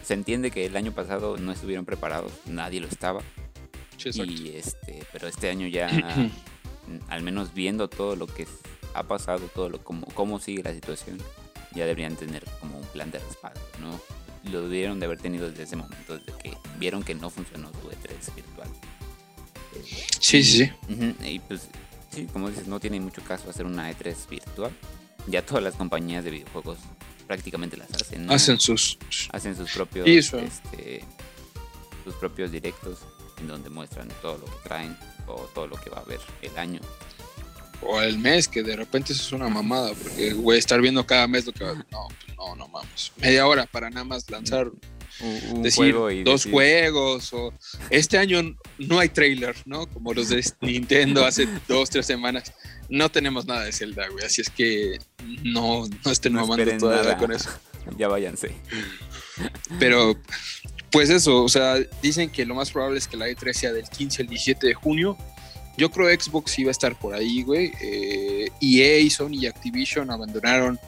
[0.02, 3.22] se entiende que el año pasado no estuvieron preparados, nadie lo estaba.
[4.04, 5.88] y este, pero este año ya
[7.08, 8.46] al menos viendo todo lo que
[8.94, 11.18] ha pasado, todo lo cómo, cómo sigue la situación,
[11.74, 14.00] ya deberían tener como un plan de respaldo, ¿no?
[14.50, 17.90] Lo debieron de haber tenido desde ese momento, desde que vieron que no funcionó su
[17.90, 18.68] E3 virtual.
[20.18, 20.70] Sí, sí, sí.
[21.24, 21.68] y pues,
[22.10, 24.72] sí, como dices, no tiene mucho caso hacer una E3 virtual.
[25.28, 26.78] Ya todas las compañías de videojuegos
[27.26, 28.30] prácticamente las hacen.
[28.30, 28.98] Hacen sus...
[29.32, 30.06] Hacen sus propios...
[30.06, 31.04] Este,
[32.04, 32.98] sus propios directos
[33.38, 34.96] en donde muestran todo lo que traen
[35.26, 36.80] o todo lo que va a haber el año.
[37.82, 41.26] O el mes, que de repente eso es una mamada, porque a estar viendo cada
[41.26, 41.74] mes lo que va a...
[41.74, 43.12] No, pues no, no mames.
[43.16, 44.70] Media hora para nada más lanzar
[45.20, 47.52] un, juego y dos juegos o
[47.90, 49.86] este año no hay trailer, ¿no?
[49.86, 52.52] Como los de Nintendo hace dos, tres semanas.
[52.88, 54.98] No tenemos nada de Zelda, güey, así es que
[55.44, 57.50] no, no estén mamando todavía con eso.
[57.98, 58.52] Ya váyanse.
[59.80, 60.16] Pero
[60.92, 63.88] Pues eso, o sea, dicen que lo más probable es que la E3 sea del
[63.88, 65.18] 15 al 17 de junio.
[65.76, 67.72] Yo creo Xbox iba a estar por ahí, güey.
[67.80, 70.78] Eh, EA, Sony y Activision abandonaron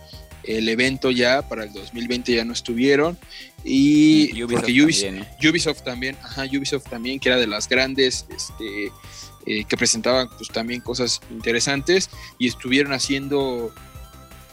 [0.45, 3.19] el evento ya para el 2020 ya no estuvieron
[3.65, 5.49] y Ubisoft porque Ubisoft también, ¿eh?
[5.49, 8.93] Ubisoft también, ajá, Ubisoft también que era de las grandes este
[9.47, 13.75] eh, que presentaban pues también cosas interesantes y estuvieron haciendo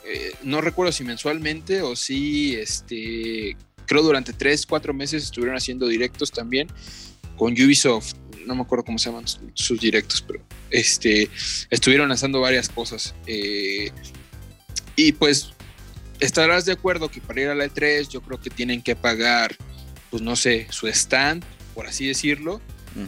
[0.05, 3.55] eh, no recuerdo si mensualmente o si este
[3.86, 6.68] creo durante tres cuatro meses estuvieron haciendo directos también
[7.38, 8.14] con Ubisoft
[8.45, 10.41] no me acuerdo cómo se llaman sus- directos pero
[10.72, 11.30] este
[11.70, 13.14] estuvieron lanzando varias cosas
[14.95, 15.51] y pues
[16.22, 19.55] estarás de acuerdo que para ir a la E3 yo creo que tienen que pagar
[20.09, 21.43] pues no sé su stand
[21.74, 22.61] por así decirlo.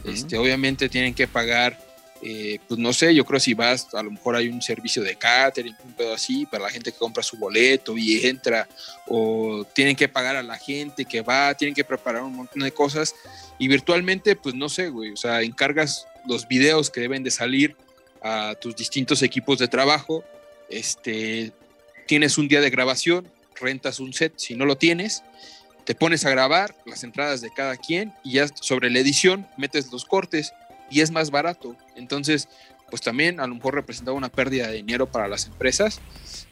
[0.06, 1.78] Este, obviamente tienen que pagar,
[2.22, 5.18] eh, pues no sé, yo creo si vas, a lo mejor hay un servicio de
[5.18, 8.68] catering, un pedo así, para la gente que compra su boleto y entra,
[9.08, 12.72] o tienen que pagar a la gente que va, tienen que preparar un montón de
[12.72, 13.14] cosas,
[13.60, 17.76] y virtualmente, pues no sé, güey, o sea, encargas los videos que deben de salir
[18.22, 20.24] a tus distintos equipos de trabajo,
[20.70, 21.52] este,
[22.08, 25.24] tienes un día de grabación, rentas un set, si no lo tienes,
[25.86, 29.92] te pones a grabar las entradas de cada quien y ya sobre la edición metes
[29.92, 30.54] los cortes
[30.90, 31.76] y es más barato.
[31.96, 32.48] Entonces,
[32.90, 36.00] pues también a lo mejor representaba una pérdida de dinero para las empresas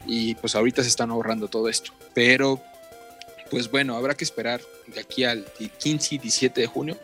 [0.06, 1.92] y pues ahorita se están ahorrando todo esto.
[2.14, 2.60] Pero,
[3.50, 5.44] pues bueno, habrá que esperar de aquí al
[5.78, 6.98] 15 y 17 de junio.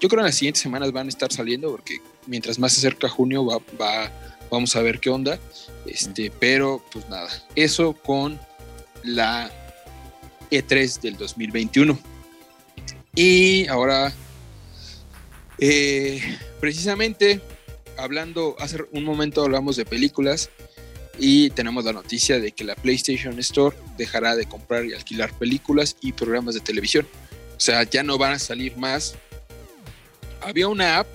[0.00, 2.80] Yo creo que en las siguientes semanas van a estar saliendo porque mientras más se
[2.80, 4.10] acerca junio va, va,
[4.52, 5.40] vamos a ver qué onda.
[5.86, 8.38] Este, pero pues nada, eso con
[9.02, 9.50] la
[10.50, 11.98] E3 del 2021.
[13.16, 14.12] Y ahora,
[15.58, 16.20] eh,
[16.60, 17.40] precisamente
[17.98, 20.50] hablando, hace un momento hablamos de películas
[21.18, 25.96] y tenemos la noticia de que la PlayStation Store dejará de comprar y alquilar películas
[26.00, 27.06] y programas de televisión.
[27.56, 29.14] O sea, ya no van a salir más.
[30.40, 31.06] Había una app,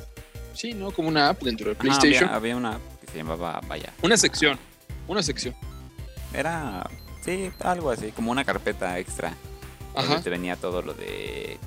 [0.53, 0.91] sí, ¿no?
[0.91, 2.25] Como una app dentro de PlayStation.
[2.25, 3.91] había, había una que se llamaba Vaya.
[4.03, 4.59] Una sección,
[5.07, 5.55] una sección.
[6.33, 6.87] Era,
[7.25, 9.33] sí, algo así, como una carpeta extra.
[9.95, 10.21] Donde Ajá.
[10.21, 11.57] te venía todo lo de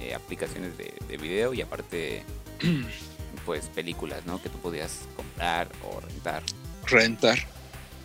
[0.00, 2.22] eh, aplicaciones de, de video y aparte,
[3.44, 4.40] pues películas, ¿no?
[4.40, 6.44] Que tú podías comprar o rentar.
[6.86, 7.38] Rentar.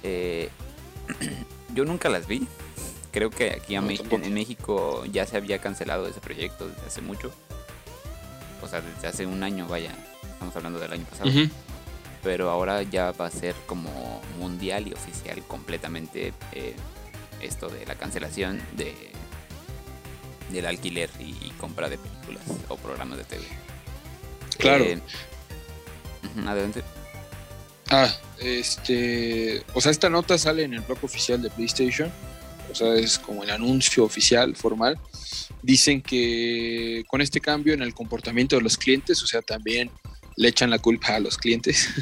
[0.02, 0.50] Eh,
[1.76, 2.48] yo nunca las vi.
[3.12, 6.88] Creo que aquí a No, en, en México ya se había cancelado ese proyecto desde
[6.88, 7.32] hace mucho.
[8.64, 9.92] O sea, desde hace un año, vaya.
[10.24, 11.30] Estamos hablando del año pasado.
[12.26, 16.74] Pero ahora ya va a ser como mundial y oficial completamente eh,
[17.40, 18.94] esto de la cancelación de
[20.52, 23.44] del alquiler y, y compra de películas o programas de TV.
[24.58, 24.84] Claro.
[24.86, 25.00] Eh,
[26.48, 26.84] adelante.
[27.90, 29.64] Ah, este.
[29.76, 32.12] O sea, esta nota sale en el blog oficial de PlayStation.
[32.72, 34.98] O sea, es como el anuncio oficial, formal.
[35.62, 39.92] Dicen que con este cambio en el comportamiento de los clientes, o sea, también
[40.38, 41.88] le echan la culpa a los clientes.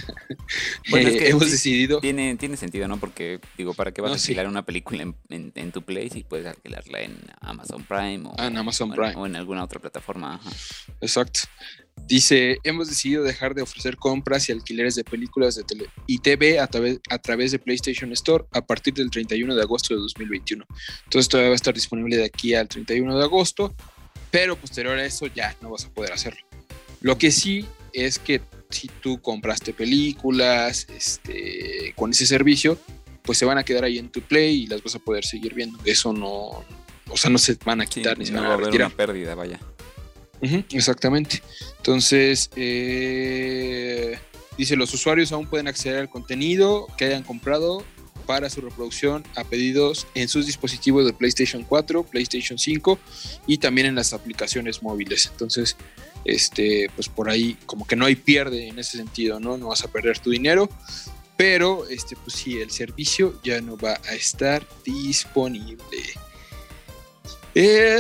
[0.90, 2.00] Bueno, es Eh, que hemos decidido.
[2.02, 3.00] Tiene, tiene sentido, ¿no?
[3.00, 4.32] Porque, digo, ¿para qué vas No, a sí.
[4.32, 8.36] alquilar una película en, en- en tu Play si puedes alquilarla en Amazon Prime o,
[8.38, 9.14] Ah, en Amazon o Prime.
[9.16, 10.36] o en alguna otra plataforma?
[10.36, 10.50] Ajá.
[11.02, 11.42] Exacto.
[12.08, 16.60] Dice, hemos decidido dejar de ofrecer compras y alquileres de películas de tele y TV
[16.60, 20.66] a través, a través de PlayStation Store a partir del 31 de agosto de 2021.
[21.06, 23.74] Entonces todavía va a estar disponible de aquí al 31 de agosto,
[24.32, 26.42] pero posterior a eso ya no vas a poder hacerlo.
[27.02, 32.78] Lo que sí es que si tú compraste películas este, con ese servicio,
[33.22, 35.54] pues se van a quedar ahí en tu Play y las vas a poder seguir
[35.54, 35.78] viendo.
[35.86, 36.28] Eso no,
[37.10, 38.56] o sea, no se van a Sí, quitar ni se no van va a a
[38.56, 38.88] haber retirar.
[38.88, 39.60] una pérdida, vaya.
[40.72, 41.42] Exactamente.
[41.78, 44.18] Entonces, eh,
[44.58, 47.84] dice, los usuarios aún pueden acceder al contenido que hayan comprado
[48.26, 53.00] para su reproducción a pedidos en sus dispositivos de PlayStation 4, PlayStation 5
[53.48, 55.30] y también en las aplicaciones móviles.
[55.32, 55.78] Entonces,
[56.26, 59.58] este, pues por ahí como que no hay pierde en ese sentido, ¿no?
[59.58, 60.70] No vas a perder tu dinero,
[61.38, 65.84] pero este, pues sí, el servicio ya no va a estar disponible.
[67.56, 68.00] Eh,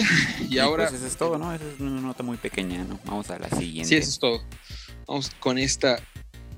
[0.49, 0.88] y, Y ahora...
[0.88, 1.53] Pues eso es todo, ¿no?
[1.53, 2.99] Esa es una nota muy pequeña, ¿no?
[3.05, 3.89] Vamos a la siguiente.
[3.89, 4.43] Sí, eso es todo.
[5.07, 6.01] Vamos con esta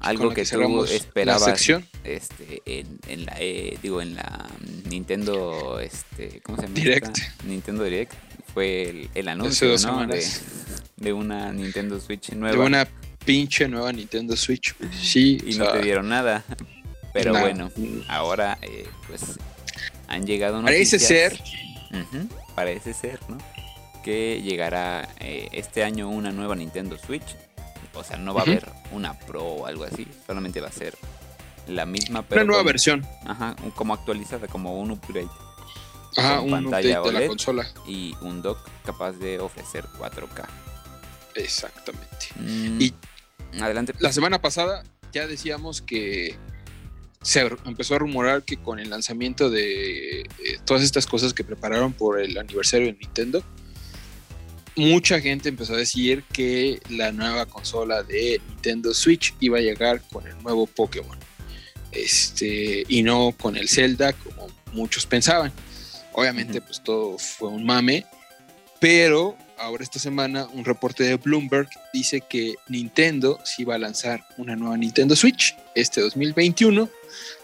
[0.06, 1.86] Algo con la que, tú esperabas sección.
[2.04, 4.48] este, en, en la E, digo, en la
[4.90, 6.76] Nintendo, este, ¿cómo se llama?
[6.76, 7.18] Direct.
[7.44, 8.14] Nintendo Direct
[8.54, 10.06] fue el, el anuncio, dos ¿no?
[10.08, 10.24] De,
[10.98, 12.64] de una Nintendo Switch de nueva.
[12.64, 12.88] una
[13.26, 14.76] pinche nueva Nintendo Switch.
[15.02, 16.44] Sí, y no sea, te dieron nada.
[17.14, 17.46] Pero nada.
[17.46, 17.72] bueno,
[18.08, 19.22] ahora eh, pues
[20.08, 21.34] han llegado Parece noticias.
[21.34, 21.42] ser,
[21.92, 23.38] Ujú, parece ser, ¿no?
[24.04, 27.36] Que llegará eh, este año una nueva Nintendo Switch.
[27.96, 30.08] O sea, no va a haber una Pro o algo así.
[30.28, 30.96] Solamente va a ser
[31.68, 33.08] la misma, pero una nueva con- versión.
[33.26, 35.28] Ajá, un- como actualizada, como un upgrade.
[36.18, 37.68] Ajá, un pantalla update de la OLED consola.
[37.88, 40.48] y un dock capaz de ofrecer 4K.
[41.36, 42.28] Exactamente.
[42.40, 42.94] Mm, Y
[43.62, 43.94] adelante.
[44.00, 46.38] la semana pasada ya decíamos que
[47.22, 50.26] se empezó a rumorar que con el lanzamiento de eh,
[50.66, 53.44] todas estas cosas que prepararon por el aniversario de Nintendo,
[54.76, 60.02] mucha gente empezó a decir que la nueva consola de Nintendo Switch iba a llegar
[60.12, 61.18] con el nuevo Pokémon.
[61.92, 65.52] Este, y no con el Zelda como muchos pensaban.
[66.12, 68.06] Obviamente, pues todo fue un mame,
[68.80, 74.26] pero ahora esta semana un reporte de Bloomberg dice que Nintendo sí va a lanzar
[74.38, 76.90] una nueva Nintendo Switch este 2021,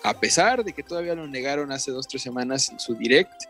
[0.03, 3.43] a pesar de que todavía lo negaron hace dos tres semanas en su direct,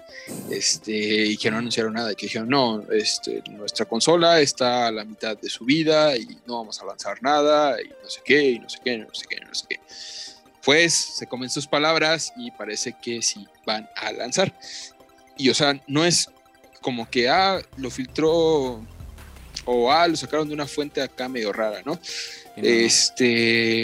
[0.49, 4.91] este, y que no anunciaron nada, y que dijeron no, este, nuestra consola está a
[4.91, 8.51] la mitad de su vida y no vamos a lanzar nada y no sé qué
[8.51, 9.79] y no sé qué, no sé qué, no sé qué.
[10.63, 14.53] Pues se comen sus palabras y parece que sí van a lanzar.
[15.37, 16.29] Y o sea, no es
[16.81, 18.83] como que ah, lo filtró
[19.65, 21.99] o ah, lo sacaron de una fuente acá medio rara, ¿no?
[22.57, 23.77] Este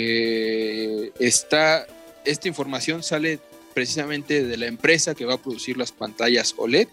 [1.25, 1.87] está
[2.25, 3.39] esta información sale
[3.73, 6.87] precisamente de la empresa que va a producir las pantallas OLED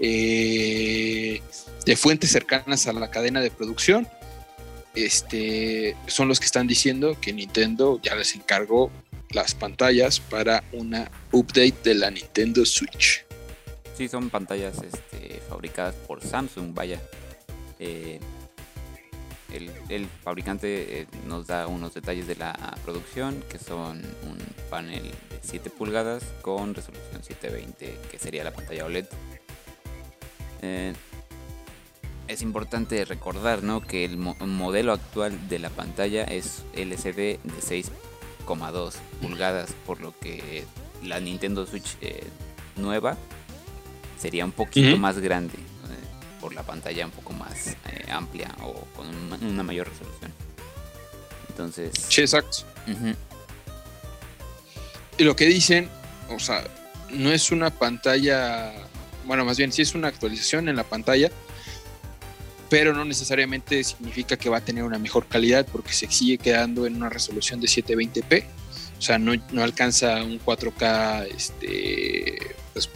[0.00, 1.40] eh,
[1.86, 4.08] de fuentes cercanas a la cadena de producción.
[4.94, 8.90] Este son los que están diciendo que Nintendo ya les encargó
[9.30, 13.24] las pantallas para una update de la Nintendo Switch.
[14.00, 16.98] Sí, son pantallas este, fabricadas por Samsung, vaya.
[17.78, 18.18] Eh,
[19.90, 24.38] el, fabricante eh, nos da unos detalles de la producción, que son un
[24.70, 29.04] panel de 7 pulgadas con resolución 720, que sería la pantalla OLED.
[30.62, 30.94] Eh,
[32.26, 33.82] es importante recordar ¿no?
[33.82, 40.18] que el mo- modelo actual de la pantalla es LCD de 6,2 pulgadas, por lo
[40.18, 40.64] que
[41.04, 41.98] la Nintendo Switch
[42.76, 43.18] nueva
[44.20, 48.74] sería un poquito más grande eh, por la pantalla un poco más eh, amplia o
[48.96, 50.32] con un- una mayor resolución.
[51.48, 52.58] Entonces, Sí, exacto.
[55.18, 55.88] Y lo que dicen,
[56.28, 56.64] o sea,
[57.10, 58.72] no es una pantalla,
[59.26, 61.30] bueno, más bien sí es una actualización en la pantalla,
[62.70, 66.86] pero no necesariamente significa que va a tener una mejor calidad porque se sigue quedando
[66.86, 68.44] en una resolución de 720p,
[68.98, 72.88] o sea, no, no alcanza un 4K este, pues,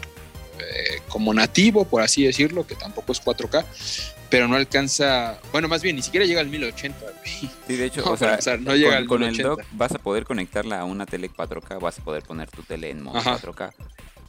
[0.58, 3.64] eh, como nativo, por así decirlo, que tampoco es 4K,
[4.30, 6.98] pero no alcanza, bueno, más bien ni siquiera llega al 1080.
[7.00, 7.50] güey.
[7.66, 9.48] sí, de hecho, No, o sea, para empezar, no llega con, al con el 1080.
[9.48, 12.90] dock vas a poder conectarla a una tele 4K, vas a poder poner tu tele
[12.90, 13.38] en modo Ajá.
[13.38, 13.72] 4K,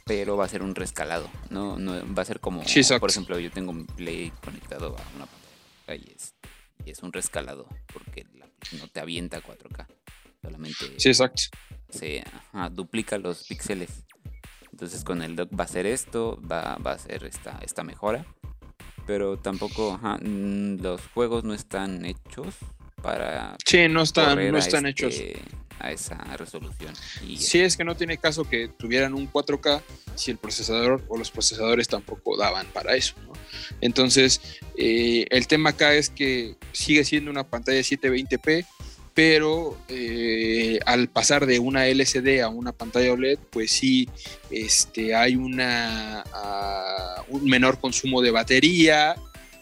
[0.04, 3.38] pero va a ser un rescalado, no, no va a ser como, Sí, por ejemplo,
[3.38, 6.34] yo tengo mi Play conectado a una pantalla y es,
[6.84, 8.46] y es un rescalado porque la-
[8.78, 9.86] no te avienta 4K,
[10.42, 11.42] solamente Sí, exacto.
[11.90, 12.22] se
[12.52, 13.90] ajá, duplica los píxeles.
[14.76, 18.26] Entonces con el dock va a ser esto, va, va a ser esta, esta mejora.
[19.06, 22.56] Pero tampoco, ajá, mm, los juegos no están hechos
[23.02, 25.42] para Sí, no están, no a están este- hechos.
[25.78, 26.92] a esa resolución.
[27.26, 29.80] Y Sí, es que no tiene caso que tuvieran un 4K
[30.14, 33.14] si el procesador o los procesadores tampoco daban para eso.
[33.26, 33.32] ¿no?
[33.80, 34.42] Entonces,
[34.76, 38.66] eh, el tema acá es que sigue siendo una pantalla 720p,
[39.16, 44.10] pero eh, al pasar de una LCD a una pantalla OLED, pues sí,
[44.50, 49.16] este, hay una, ah, un menor consumo de batería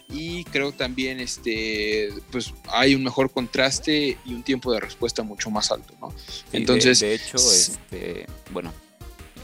[0.09, 5.49] y creo también este pues hay un mejor contraste y un tiempo de respuesta mucho
[5.49, 6.13] más alto ¿no?
[6.27, 8.73] Sí, Entonces, de, hecho, este, bueno,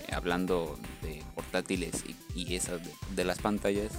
[0.10, 2.04] eh, hablando de portátiles
[2.36, 3.94] y, y esas de, de las pantallas,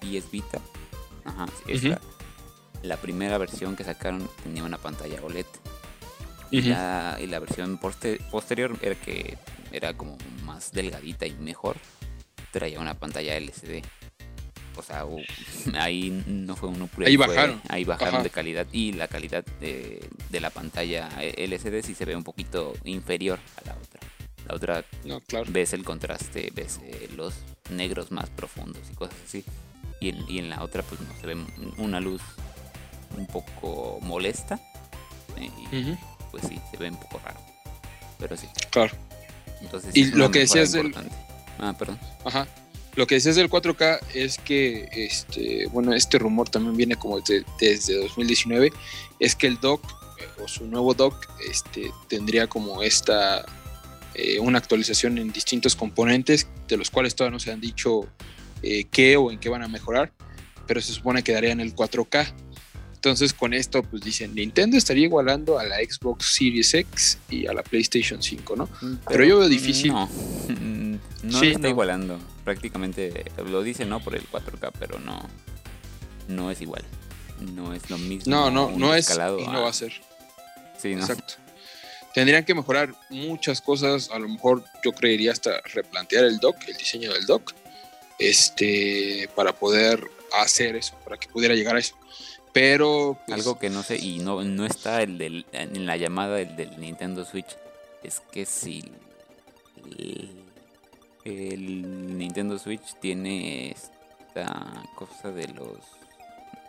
[0.00, 0.62] PS Vita,
[1.26, 1.88] ajá, sí, Ujú.
[1.88, 2.00] esta,
[2.86, 5.46] la primera versión que sacaron tenía una pantalla OLED.
[6.50, 6.68] Y, Ujú.
[6.70, 9.36] la, y la versión poste- posterior era que
[9.72, 11.76] era como más delgadita y mejor.
[12.52, 13.82] Traía una pantalla LCD.
[14.76, 15.04] O sea,
[15.82, 17.10] ahí no fue un upgrade.
[17.10, 17.60] Ahí fue- bajaron.
[17.68, 18.22] ahí bajaron Ajá.
[18.22, 18.66] de calidad.
[18.72, 23.66] Y la calidad de, de la pantalla LCD sí se ve un poquito inferior a
[23.68, 24.00] la otra.
[24.46, 25.46] La otra No, claro.
[25.48, 27.34] ves el contraste, ves eh, los
[27.70, 29.44] negros más profundos y cosas así.
[29.98, 31.36] Y en, y en la otra pues no se ve
[31.78, 32.22] una luz
[33.16, 34.58] un poco molesta.
[35.36, 35.96] eh, y
[36.30, 37.38] pues sí, se ve un poco raro.
[38.18, 38.46] Pero sí.
[38.70, 38.94] Claro.
[39.60, 40.94] Entonces Y lo que decías del-.
[41.58, 41.98] Ah, perdón.
[42.24, 42.46] Ajá.
[42.94, 47.44] Lo que decías del 4K es que, este, bueno, este rumor también viene como de-
[47.60, 48.72] desde 2019,
[49.20, 49.82] es que el dock
[50.18, 53.44] eh, o su nuevo dock este, tendría como esta,
[54.14, 58.06] eh, una actualización en distintos componentes, de los cuales todavía no se han dicho
[58.62, 60.10] eh, qué o en qué van a mejorar,
[60.66, 62.32] pero se supone que darían el 4K.
[63.06, 67.52] Entonces con esto pues dicen, Nintendo estaría igualando a la Xbox Series X y a
[67.52, 68.68] la PlayStation 5, ¿no?
[69.06, 69.92] Pero yo veo difícil.
[69.92, 70.08] No.
[70.48, 71.68] Mm, No Sí, está no.
[71.68, 72.18] igualando.
[72.44, 75.28] Prácticamente lo dice no por el 4K, pero no.
[76.26, 76.84] No es igual.
[77.54, 78.28] No es lo mismo.
[78.28, 79.92] No, no, no es escalado y no va a ser.
[80.82, 81.02] Sí, no.
[81.02, 81.34] Exacto.
[82.12, 84.10] Tendrían que mejorar muchas cosas.
[84.10, 87.52] A lo mejor yo creería hasta replantear el dock, el diseño del dock,
[88.18, 90.02] este, para poder
[90.42, 91.94] hacer eso, para que pudiera llegar a eso.
[92.58, 96.36] Pero pues, Algo que no sé, y no, no está el del, en la llamada
[96.36, 97.54] del, del Nintendo Switch,
[98.02, 98.82] es que si
[99.98, 100.30] el,
[101.26, 105.76] el Nintendo Switch tiene esta cosa de los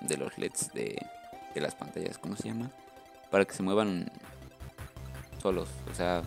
[0.01, 1.01] de los LEDs de,
[1.55, 2.69] de las pantallas, ¿cómo se llama?
[3.31, 4.11] Para que se muevan
[5.41, 6.21] solos, o sea,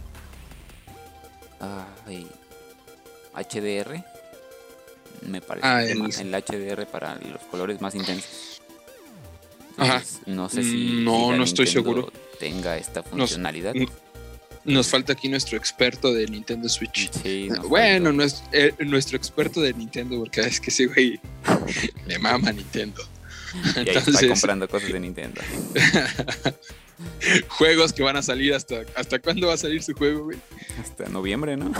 [2.06, 2.26] ay,
[3.34, 4.02] HDR,
[5.28, 8.59] me parece, Ah, el- el HDR para los colores más intensos.
[9.77, 10.03] Ajá.
[10.27, 12.12] No sé si, Mm, no, estoy Nintendo seguro.
[12.39, 13.75] tenga esta funcionalidad.
[14.64, 17.11] nos falta aquí nuestro experto de Nintendo Switch.
[17.23, 21.18] Sí, bueno, es- eh, nuestro experto de Nintendo, porque es que ese güey
[22.07, 23.03] le mama Nintendo.
[23.77, 25.41] y ahí está comprando cosas de Nintendo.
[27.48, 28.82] Juegos que van a salir hasta.
[28.94, 30.38] ¿Hasta cuándo va a salir su juego, güey?
[30.80, 31.72] Hasta noviembre, ¿no?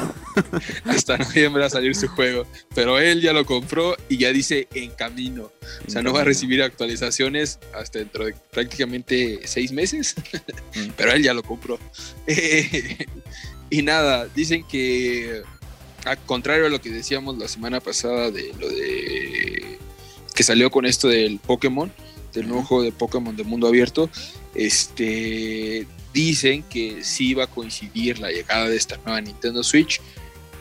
[0.85, 2.47] Hasta noviembre va a salir su juego.
[2.75, 5.51] Pero él ya lo compró y ya dice en camino.
[5.87, 10.15] O sea, no va a recibir actualizaciones hasta dentro de prácticamente seis meses.
[10.75, 10.89] Mm.
[10.97, 11.79] Pero él ya lo compró.
[13.71, 15.43] y nada, dicen que,
[16.05, 19.79] a contrario a lo que decíamos la semana pasada de lo de
[20.35, 21.93] que salió con esto del Pokémon,
[22.33, 24.09] del nuevo juego de Pokémon de mundo abierto,
[24.55, 30.01] este dicen que sí va a coincidir la llegada de esta nueva Nintendo Switch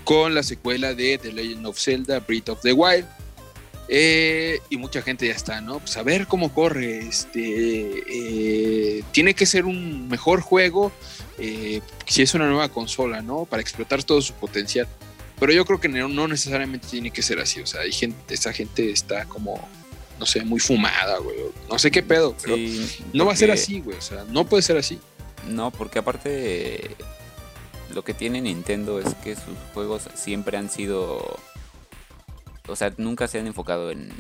[0.03, 3.05] con la secuela de The Legend of Zelda Breath of the Wild.
[3.91, 5.79] Eh, y mucha gente ya está, ¿no?
[5.79, 6.99] Pues a ver cómo corre.
[7.07, 10.91] Este eh, tiene que ser un mejor juego
[11.39, 13.45] eh, si es una nueva consola, ¿no?
[13.45, 14.87] Para explotar todo su potencial.
[15.39, 17.61] Pero yo creo que no, necesariamente tiene que ser así.
[17.61, 17.81] O sea,
[18.29, 19.67] esa gente está como,
[20.19, 21.37] no sé, muy fumada, güey.
[21.69, 23.97] No sé qué pedo, pero Sí, no va a ser así, güey.
[23.97, 24.99] O sea, no puede ser así.
[25.47, 26.95] No, porque aparte
[27.93, 31.39] lo que tiene Nintendo es que sus juegos siempre han sido...
[32.67, 34.11] O sea, nunca se han enfocado en...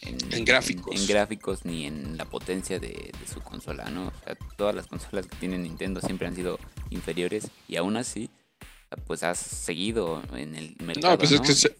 [0.00, 0.94] En, En gráficos.
[0.94, 4.06] En, en gráficos ni en la potencia de, de su consola, ¿no?
[4.06, 6.60] O sea, todas las consolas que tiene Nintendo siempre han sido
[6.90, 8.30] inferiores y aún así,
[9.06, 11.46] pues has seguido en el mercado, No, pues es ¿no?
[11.46, 11.76] que se,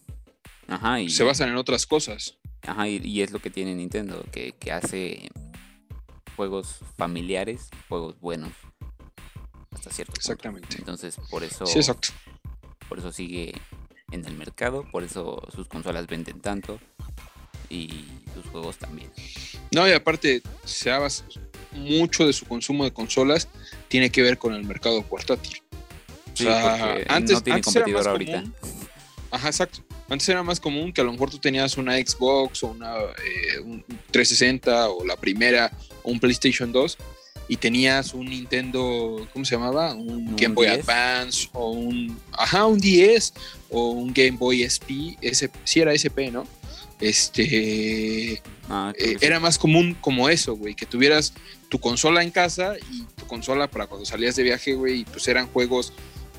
[0.68, 2.36] Ajá, y, se basan en otras cosas.
[2.66, 5.30] Ajá, y, y es lo que tiene Nintendo, que, que hace
[6.36, 8.52] juegos familiares, juegos buenos.
[9.72, 10.20] Hasta cierto punto.
[10.20, 10.76] Exactamente.
[10.78, 12.08] Entonces, por eso, Sí, exacto.
[12.88, 13.54] por eso sigue
[14.10, 16.78] en el mercado, por eso sus consolas venden tanto
[17.68, 18.04] y
[18.34, 19.10] sus juegos también.
[19.72, 21.00] No, y aparte, se ha
[21.72, 23.48] mucho de su consumo de consolas
[23.88, 25.62] tiene que ver con el mercado portátil.
[26.32, 28.42] O sea, antes, no tiene antes era competidor ahorita.
[28.60, 28.88] común.
[29.30, 29.80] Ajá, exacto.
[30.08, 33.60] Antes era más común que a lo mejor tú tenías una Xbox o una eh,
[33.64, 36.96] un 360 o la primera o un PlayStation 2
[37.48, 39.94] y tenías un Nintendo, ¿cómo se llamaba?
[39.94, 40.80] Un ¿Un Game Boy 10?
[40.80, 43.34] Advance o un, ajá, un 10
[43.70, 46.46] o un Game Boy SP, ese, sí era SP, ¿no?
[47.00, 51.32] Este, Ah, eh, era más común como eso, güey, que tuvieras
[51.68, 55.28] tu consola en casa y tu consola para cuando salías de viaje, güey, y pues
[55.28, 55.92] eran juegos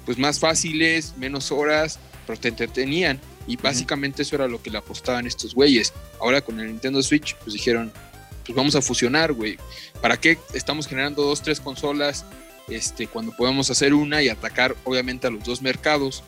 [0.06, 3.20] pues más fáciles, menos horas, pero te entretenían.
[3.48, 5.94] Y básicamente eso era lo que le apostaban estos güeyes.
[6.20, 7.92] Ahora con el Nintendo Switch, pues dijeron,
[8.46, 9.58] pues vamos a fusionar, güey.
[10.02, 12.26] ¿Para qué estamos generando dos, tres consolas
[12.68, 16.24] este, cuando podemos hacer una y atacar obviamente a los dos mercados?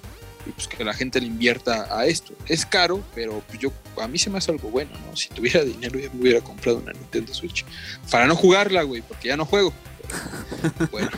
[0.46, 2.34] Y pues que la gente le invierta a esto.
[2.48, 5.16] Es caro, pero pues yo, a mí se me hace algo bueno, ¿no?
[5.16, 7.66] Si tuviera dinero ya me hubiera comprado una Nintendo Switch.
[8.10, 9.74] Para no jugarla, güey, porque ya no juego.
[10.02, 11.10] Pero, bueno,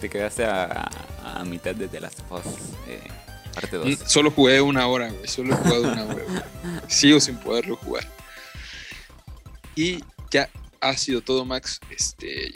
[0.00, 0.88] Te quedaste a,
[1.24, 2.52] a mitad de The Last of Us,
[2.88, 3.00] eh,
[3.54, 3.86] parte 2.
[3.86, 5.28] Mm, solo jugué una hora, güey.
[5.28, 6.42] Solo he jugado una hora, güey.
[6.88, 8.06] Sigo sin poderlo jugar.
[9.74, 10.48] Y ya
[10.80, 12.52] ha sido todo, Max, este,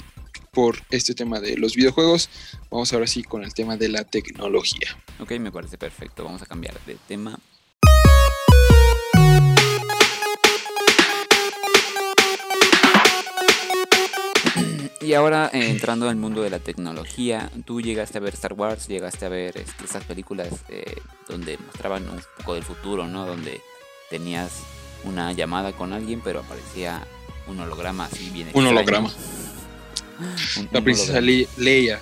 [0.53, 2.29] por este tema de los videojuegos.
[2.71, 4.97] Vamos ahora sí con el tema de la tecnología.
[5.21, 6.25] Ok, me parece perfecto.
[6.25, 7.39] Vamos a cambiar de tema.
[15.01, 18.89] Y ahora eh, entrando al mundo de la tecnología, tú llegaste a ver Star Wars,
[18.89, 20.97] llegaste a ver este, esas películas eh,
[21.29, 23.25] donde mostraban un poco del futuro, ¿no?
[23.25, 23.61] Donde
[24.11, 24.51] tenías
[25.05, 27.07] una llamada con alguien, pero aparecía
[27.47, 29.09] un holograma así bien Un holograma.
[30.57, 31.49] Un- La un princesa holograma.
[31.59, 32.01] Leia.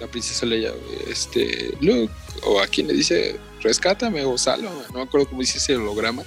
[0.00, 0.72] La princesa Leia,
[1.08, 2.12] este, Luke,
[2.44, 4.80] o a quien le dice, rescátame o sálvame.
[4.92, 6.22] No me acuerdo cómo dice ese holograma.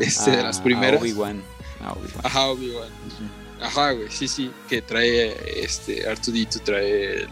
[0.00, 0.98] Este, de las Ah, primeras.
[1.00, 1.42] A Obi-Wan.
[1.80, 2.20] Obi-Wan.
[2.24, 2.88] Ajá, Obi-Wan.
[3.60, 7.28] Ajá, güey, sí, sí, que trae este R2D2 trae el,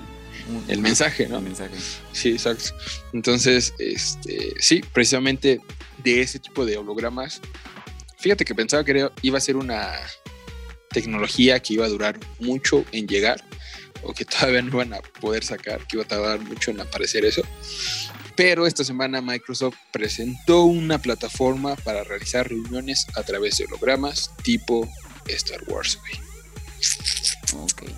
[0.68, 1.38] el mensaje, ¿no?
[1.38, 1.74] El mensaje.
[2.12, 2.70] Sí, exacto.
[3.12, 5.60] Entonces, este, sí, precisamente
[6.02, 7.40] de ese tipo de hologramas.
[8.18, 9.92] Fíjate que pensaba que iba a ser una
[10.90, 13.44] tecnología que iba a durar mucho en llegar
[14.02, 17.24] o que todavía no iban a poder sacar, que iba a tardar mucho en aparecer
[17.24, 17.42] eso.
[18.36, 24.88] Pero esta semana Microsoft presentó una plataforma para realizar reuniones a través de hologramas tipo
[25.28, 25.98] Star Wars.
[27.54, 27.82] Ok.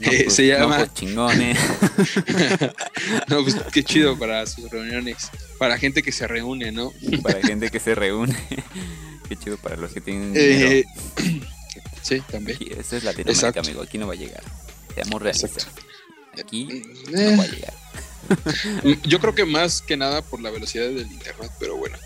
[0.00, 0.78] Eh, pues, se llama.
[0.78, 1.54] No, pues, chingón, ¿eh?
[3.28, 5.30] no, pues qué chido para sus reuniones.
[5.58, 6.92] Para gente que se reúne, ¿no?
[7.22, 8.34] Para gente que se reúne.
[9.28, 10.32] qué chido para los que tienen.
[10.34, 10.84] Eh,
[12.02, 12.56] sí, también.
[12.56, 13.60] Aquí, esa es Latinoamérica, Exacto.
[13.60, 13.82] amigo.
[13.82, 14.42] Aquí no va a llegar.
[14.94, 15.68] Seamos realistas.
[16.42, 16.82] Aquí Eh,
[17.12, 17.74] no va a llegar.
[19.04, 21.98] Yo creo que más que nada por la velocidad del internet, pero bueno.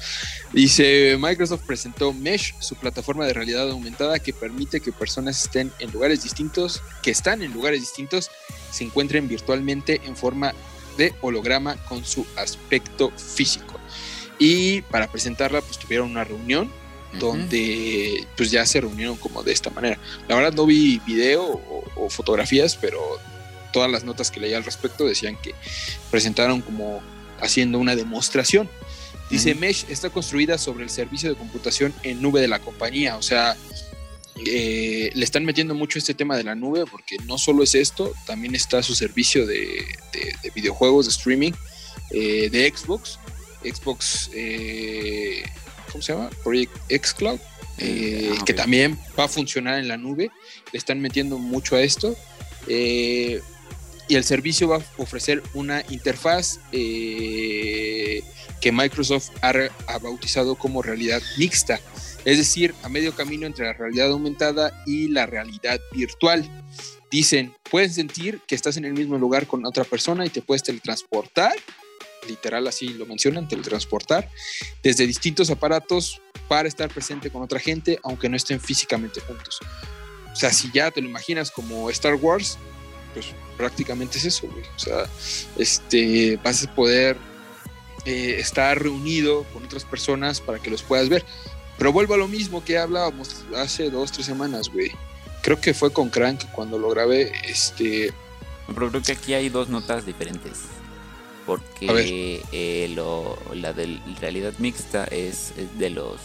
[0.55, 5.90] Dice, Microsoft presentó Mesh, su plataforma de realidad aumentada que permite que personas estén en
[5.90, 8.30] lugares distintos, que están en lugares distintos,
[8.70, 10.55] se encuentren virtualmente en forma
[10.96, 13.80] de holograma con su aspecto físico.
[14.38, 16.70] Y para presentarla, pues tuvieron una reunión
[17.18, 19.98] donde pues ya se reunieron como de esta manera.
[20.28, 23.00] La verdad no vi video o, o fotografías, pero
[23.72, 25.52] todas las notas que leí al respecto decían que
[26.12, 27.02] presentaron como
[27.40, 28.68] haciendo una demostración.
[29.31, 29.55] Dice.
[29.55, 33.57] Mesh está construida sobre el servicio de computación en nube de la compañía, o sea,
[34.47, 38.12] eh, le están metiendo mucho este tema de la nube porque no solo es esto,
[38.27, 41.53] también está su servicio de, de- de videojuegos, de streaming,
[42.11, 43.18] eh, de Xbox,
[43.64, 45.43] Xbox, eh,
[45.91, 46.31] ¿cómo se llama?
[46.43, 47.39] Project Xcloud,
[47.79, 50.31] eh, Ah, que también va a funcionar en la nube,
[50.72, 52.16] le están metiendo mucho a esto.
[52.66, 53.41] eh,
[54.07, 58.22] y el servicio va a ofrecer una interfaz eh,
[58.64, 61.78] que Microsoft ha, bautizado como realidad mixta,
[62.24, 66.48] es decir, a medio camino entre la realidad aumentada y la realidad virtual.
[67.10, 70.62] Dicen, puedes sentir que estás en el mismo lugar con otra persona y te puedes
[70.62, 71.52] teletransportar,
[72.26, 74.30] literal así lo mencionan, teletransportar,
[74.82, 79.60] desde distintos aparatos para estar presente con otra gente, aunque no estén físicamente juntos.
[80.32, 82.56] O sea, si ya te lo imaginas como Star Wars,
[83.12, 83.26] pues
[83.58, 84.64] prácticamente es eso, güey.
[84.74, 85.06] O sea,
[85.58, 87.34] este, vas a poder
[88.05, 91.24] eh, estar reunido con otras personas para que los puedas ver.
[91.78, 94.90] Pero vuelvo a lo mismo que hablábamos hace dos, tres semanas, güey.
[95.42, 97.32] Creo que fue con Crank cuando lo grabé.
[97.48, 98.12] Este,
[98.68, 100.61] Pero creo que aquí hay dos notas diferentes.
[101.46, 106.18] Porque eh, lo, la de realidad mixta es, es de los.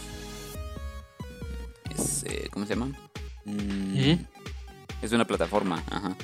[1.94, 2.92] Es, eh, ¿Cómo se llama?
[3.44, 4.14] Mm.
[5.02, 6.16] Es una plataforma, ajá.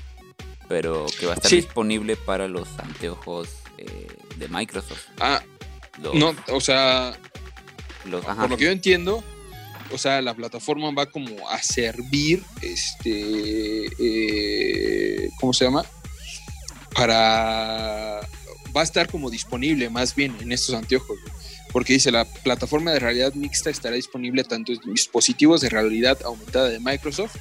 [0.68, 1.57] Pero que va a estar Sí.
[1.57, 3.48] disponible para los anteojos
[3.79, 4.07] eh,
[4.37, 5.07] de Microsoft.
[5.20, 5.43] ah,
[6.03, 7.16] Los, no, o sea,
[8.05, 9.22] los- ajá, por lo que yo entiendo,
[9.93, 15.85] o sea, la plataforma va como a servir, este, eh, ¿cómo se llama?
[16.95, 18.20] Para,
[18.74, 21.18] va a estar como disponible más bien en estos anteojos,
[21.72, 26.68] porque dice, la plataforma de realidad mixta estará disponible tanto en dispositivos de realidad aumentada
[26.68, 27.37] de Microsoft,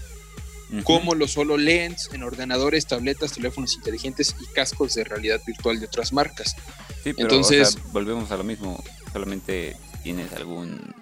[0.71, 0.83] ujú.
[0.83, 6.11] como los HoloLens en ordenadores, tabletas, teléfonos inteligentes y cascos de realidad virtual de otras
[6.13, 6.55] marcas.
[7.03, 8.83] Sí, pero, Entonces- o sea, volvemos a lo mismo.
[9.13, 10.93] Solamente tienes algún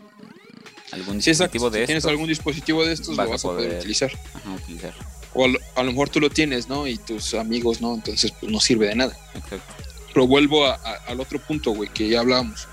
[0.91, 3.47] algún Si dispositivo de si tienes estos, algún dispositivo de estos, vas lo vas a
[3.47, 4.11] poder poder- utilizar.
[4.35, 4.93] ajá, utilizar.
[5.33, 6.85] O a lo, a lo mejor tú lo tienes, ¿no?
[6.85, 7.95] Y tus amigos, ¿no?
[7.95, 9.17] Entonces, pues no sirve de nada.
[9.33, 9.73] Exacto.
[10.13, 12.67] Pero vuelvo a- a- al otro punto, güey, que ya hablábamos.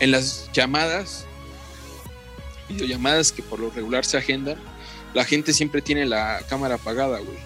[0.00, 1.26] En las llamadas,
[2.70, 4.56] videollamadas que por lo regular se agendan,
[5.14, 7.38] la gente siempre tiene la cámara apagada, güey.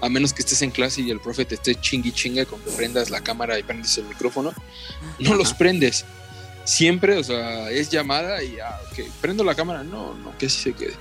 [0.00, 2.70] A menos que estés en clase y el profe te esté chingui chinga con que
[2.72, 4.52] prendas la cámara y prendes el micrófono.
[5.20, 6.04] No los prendes.
[6.64, 9.84] Siempre, o sea, es llamada y ya, ok, prendo la cámara.
[9.84, 10.94] No, no, que así se quede.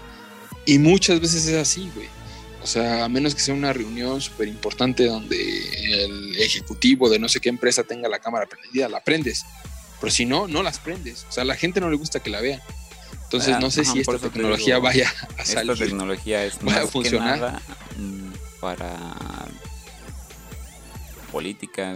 [0.65, 2.07] Y muchas veces es así, güey.
[2.63, 5.35] O sea, a menos que sea una reunión súper importante donde
[6.03, 9.45] el ejecutivo de no sé qué empresa tenga la cámara prendida, la prendes.
[9.99, 11.25] Pero si no, no las prendes.
[11.27, 12.61] O sea, a la gente no le gusta que la vean.
[13.31, 15.77] Entonces, Ah, no sé ajá, si esta tecnología digo, vaya a Esta salir.
[15.77, 17.35] tecnología es ¿Va a más funcionar?
[17.35, 17.61] que nada
[17.97, 19.15] mm, para
[21.31, 21.95] política,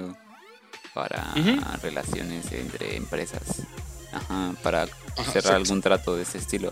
[0.93, 1.33] para
[1.81, 3.41] relaciones entre empresas,
[4.13, 4.83] Ajá, para
[5.17, 6.71] Ajá, cerrar algún trato de ese estilo.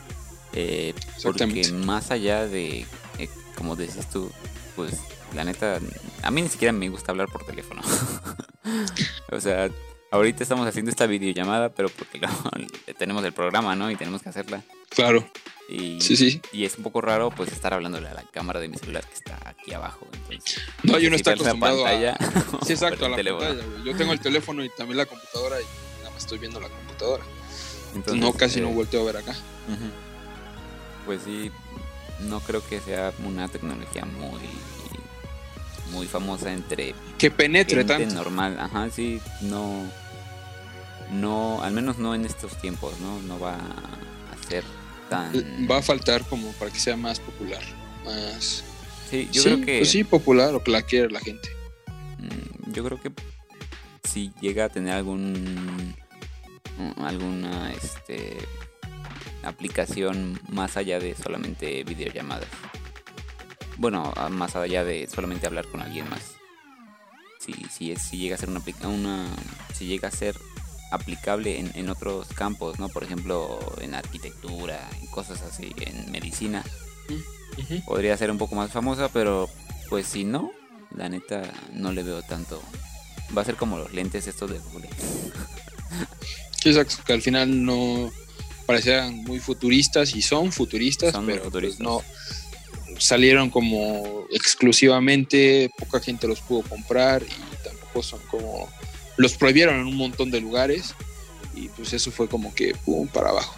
[0.54, 0.94] Eh,
[1.24, 2.86] porque más allá de,
[3.18, 4.32] eh, como decís tú,
[4.78, 4.94] pues
[5.36, 5.80] la neta,
[6.22, 7.82] a mí ni siquiera me gusta hablar por teléfono.
[9.32, 9.70] o sea,
[10.16, 12.28] ahorita estamos haciendo esta videollamada, pero porque lo-
[12.98, 13.90] tenemos el programa, ¿no?
[13.92, 14.62] Y tenemos que hacerla.
[14.90, 15.28] Claro,
[15.70, 16.40] Y, sí, sí.
[16.52, 19.14] y es un poco raro pues estar hablándole a la cámara de mi celular que
[19.16, 20.08] está aquí abajo.
[20.14, 22.18] Entonces, No, yo no una acostumbrado a- pantalla.
[22.66, 23.84] Sí, exacto, a la pantalla, güey.
[23.86, 25.66] Yo tengo el teléfono y también la computadora y
[26.00, 27.24] nada más estoy viendo la computadora.
[27.96, 29.36] Entonces, no, casi no eh, volteo a ver acá.
[31.06, 31.52] Pues sí,
[32.22, 34.40] no creo que sea una tecnología muy
[35.92, 38.16] muy famosa entre que penetre gente tanto.
[38.16, 39.84] normal, ajá, sí, no
[41.14, 43.22] no, al menos no en estos tiempos, ¿no?
[43.22, 44.64] No va a ser
[45.10, 45.32] tan
[45.70, 47.62] Va a faltar como para que sea más popular,
[48.06, 48.64] más
[49.10, 51.48] Sí, yo sí, creo que pues sí, popular o que la quiera la gente.
[52.18, 53.12] Mm, Yo creo que
[54.04, 55.94] si llega a tener algún
[56.78, 58.38] mm, alguna este
[59.44, 62.48] aplicación más allá de solamente videollamadas.
[63.78, 66.36] Bueno, más allá de solamente hablar con alguien más.
[67.40, 69.28] Si, si, es, si llega a ser una, una
[69.74, 70.36] si llega a ser
[70.94, 72.88] aplicable en, en otros campos, ¿no?
[72.90, 76.64] Por ejemplo, en arquitectura, en cosas así, en medicina,
[77.86, 79.50] podría ser un poco más famosa, pero
[79.90, 80.52] pues si no,
[80.96, 81.42] la neta
[81.74, 82.62] no le veo tanto.
[83.36, 84.90] Va a ser como los lentes estos de Google.
[86.62, 88.10] Sí, exacto, que al final no
[88.66, 92.02] parecían muy futuristas y son futuristas, Son pero pues no
[92.98, 98.70] salieron como exclusivamente, poca gente los pudo comprar y tampoco son como
[99.18, 100.96] los prohibieron en un montón de lugares
[101.56, 103.56] y pues eso fue como que pum para abajo.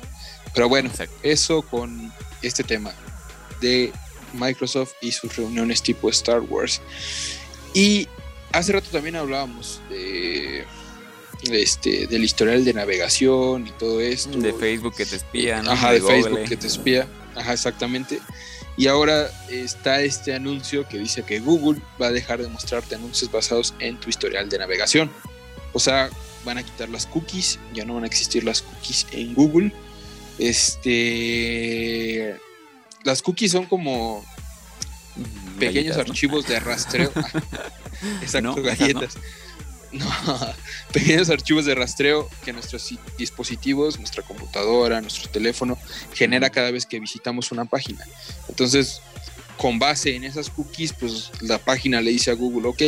[0.53, 1.15] Pero bueno, Exacto.
[1.23, 2.93] eso con este tema
[3.61, 3.91] de
[4.33, 6.81] Microsoft y sus reuniones tipo Star Wars.
[7.73, 8.07] Y
[8.51, 10.65] hace rato también hablábamos de,
[11.43, 14.37] de este del historial de navegación y todo esto.
[14.37, 15.71] De Facebook que te espía, ¿no?
[15.71, 16.01] Ajá, de.
[16.01, 17.07] Facebook que te espía.
[17.35, 18.19] Ajá, exactamente.
[18.77, 23.31] Y ahora está este anuncio que dice que Google va a dejar de mostrarte anuncios
[23.31, 25.09] basados en tu historial de navegación.
[25.75, 26.09] O sea,
[26.45, 29.71] van a quitar las cookies, ya no van a existir las cookies en Google.
[30.39, 32.35] Este
[33.03, 34.23] las cookies son como
[35.17, 37.09] Mm, pequeños archivos de rastreo.
[38.21, 38.55] Exacto, No, esas no.
[38.61, 39.13] galletas.
[39.93, 40.05] No,
[40.91, 45.77] pequeños archivos de rastreo que nuestros si- dispositivos, nuestra computadora, nuestro teléfono
[46.13, 48.03] genera cada vez que visitamos una página.
[48.49, 49.01] Entonces,
[49.55, 52.81] con base en esas cookies, pues la página le dice a Google, ok,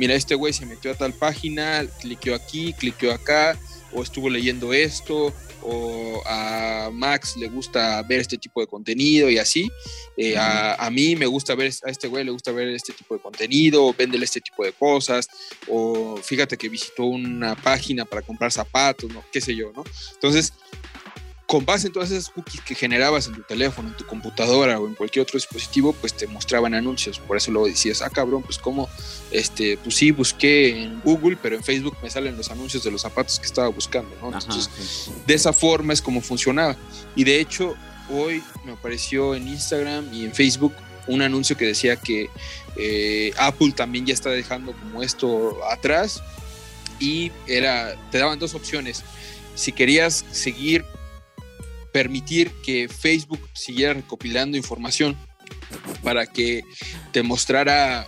[0.00, 3.58] mira, este güey se metió a tal página, cliqueó aquí, cliqueó acá,
[3.92, 5.30] o estuvo leyendo esto,
[5.62, 9.70] o a Max le gusta ver este tipo de contenido y así.
[10.16, 13.14] Eh, a, a mí me gusta ver, a este güey le gusta ver este tipo
[13.14, 15.28] de contenido, o véndele este tipo de cosas,
[15.68, 19.22] o fíjate que visitó una página para comprar zapatos, ¿no?
[19.30, 19.84] qué sé yo, ¿no?
[20.14, 20.54] Entonces,
[21.50, 24.86] con base en todas esas cookies que generabas en tu teléfono, en tu computadora o
[24.86, 27.18] en cualquier otro dispositivo, pues te mostraban anuncios.
[27.18, 28.88] Por eso luego decías, ah, cabrón, pues como,
[29.32, 33.02] este, pues sí, busqué en Google, pero en Facebook me salen los anuncios de los
[33.02, 34.28] zapatos que estaba buscando, ¿no?
[34.28, 35.12] Ajá, Entonces, sí.
[35.26, 36.76] de esa forma es como funcionaba.
[37.16, 37.74] Y de hecho,
[38.08, 40.72] hoy me apareció en Instagram y en Facebook
[41.08, 42.30] un anuncio que decía que
[42.76, 46.22] eh, Apple también ya está dejando como esto atrás
[47.00, 49.02] y era, te daban dos opciones.
[49.56, 50.84] Si querías seguir,
[51.92, 55.16] permitir que Facebook siguiera recopilando información
[56.02, 56.62] para que
[57.12, 58.06] te mostrara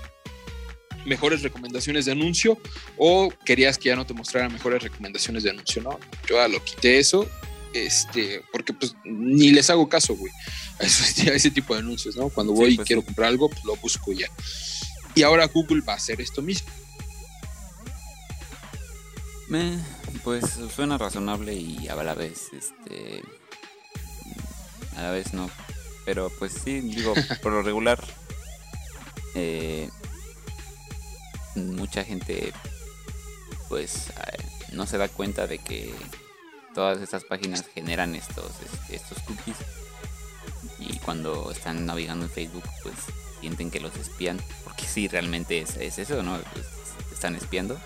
[1.05, 2.59] mejores recomendaciones de anuncio
[2.97, 5.99] o querías que ya no te mostrara mejores recomendaciones de anuncio, ¿no?
[6.29, 7.29] Yo ya lo quité eso,
[7.75, 10.33] este, porque pues ni les hago caso, güey,
[10.79, 12.29] a, ese tipo de anuncios, ¿no?
[12.29, 14.29] Cuando Sí, voy y pues, quiero comprar algo, pues lo busco ya.
[15.15, 16.69] Y ahora Google va a hacer esto mismo.
[19.55, 19.79] Eh,
[20.25, 23.23] pues suena razonable y a la vez, este.
[24.97, 25.51] A la vez no.
[26.05, 28.03] Pero pues sí, digo, por lo regular.
[29.35, 29.89] eh,
[31.55, 32.53] mucha gente.
[33.69, 35.95] Pues eh, no se da cuenta de que
[36.75, 39.57] todas estas páginas generan estos, este, estos cookies.
[40.79, 42.95] Y cuando están navegando en Facebook, pues
[43.41, 44.41] sienten que los espían.
[44.65, 46.39] Porque sí, realmente es, es eso, ¿no?
[46.53, 46.67] Pues,
[47.13, 47.79] están espiando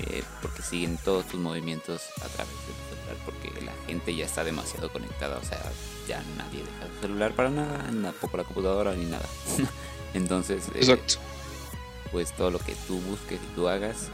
[0.00, 4.24] eh, porque siguen todos tus movimientos a través de tu celular, porque la gente ya
[4.26, 5.60] está demasiado conectada, o sea,
[6.06, 9.26] ya nadie deja su celular para nada, tampoco la computadora ni nada.
[10.14, 11.14] Entonces, eh, Exacto.
[12.12, 14.08] pues todo lo que tú busques y tú hagas,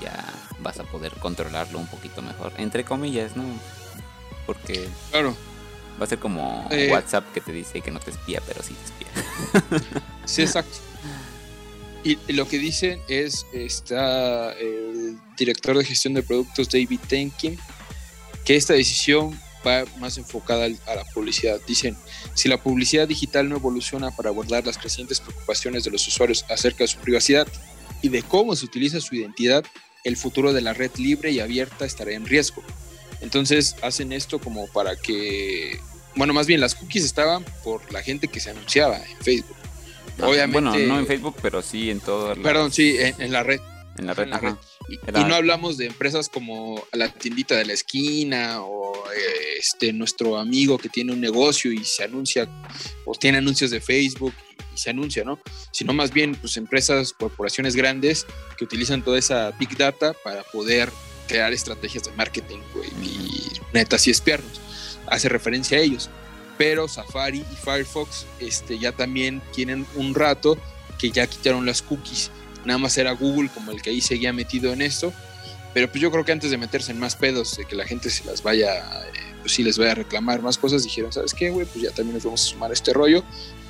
[0.00, 0.24] ya
[0.60, 3.44] vas a poder controlarlo un poquito mejor, entre comillas, ¿no?
[4.46, 5.36] Porque Claro.
[6.00, 6.88] va a ser como Eh.
[6.90, 10.02] WhatsApp que te dice que no te espía, pero sí te espía.
[10.24, 10.76] Sí, exacto.
[12.04, 17.58] Y lo que dicen es, está el director de gestión de productos David Tenkin,
[18.44, 21.60] que esta decisión va más enfocada a la publicidad.
[21.66, 21.96] Dicen,
[22.34, 26.84] si la publicidad digital no evoluciona para abordar las crecientes preocupaciones de los usuarios acerca
[26.84, 27.46] de su privacidad
[28.00, 29.64] y de cómo se utiliza su identidad,
[30.04, 32.62] el futuro de la red libre y abierta estará en riesgo.
[33.20, 35.78] Entonces hacen esto como para que,
[36.14, 39.57] bueno, más bien las cookies estaban por la gente que se anunciaba en Facebook.
[40.20, 42.34] Obviamente, Bueno, no en Facebook, pero sí en todo.
[42.42, 43.60] Perdón, sí, en, en la red.
[43.98, 44.54] En la red, en la red.
[44.88, 50.38] Y, no hablamos de empresas como la tiendita de la esquina o eh, este, nuestro
[50.38, 52.48] amigo que tiene un negocio y se anuncia
[53.04, 54.32] o tiene anuncios de Facebook
[54.74, 55.40] y, se anuncia, ¿no?
[55.72, 60.90] Sino más bien pues empresas, corporaciones grandes que utilizan toda esa big data para poder
[61.26, 62.58] crear estrategias de marketing,
[63.02, 63.42] y
[63.74, 64.60] netas y espiarnos.
[65.06, 66.08] Hace referencia a ellos.
[66.58, 70.58] Pero Safari y Firefox este, ya también tienen un rato
[70.98, 72.30] que ya quitaron las cookies.
[72.64, 75.12] Nada más era Google como el que ahí seguía metido en esto.
[75.72, 78.10] Pero pues yo creo que antes de meterse en más pedos, de que la gente
[78.10, 81.50] se las vaya, eh, pues sí les vaya a reclamar más cosas, dijeron, ¿sabes qué,
[81.50, 81.66] güey?
[81.66, 83.22] Pues ya también nos vamos a sumar a este rollo.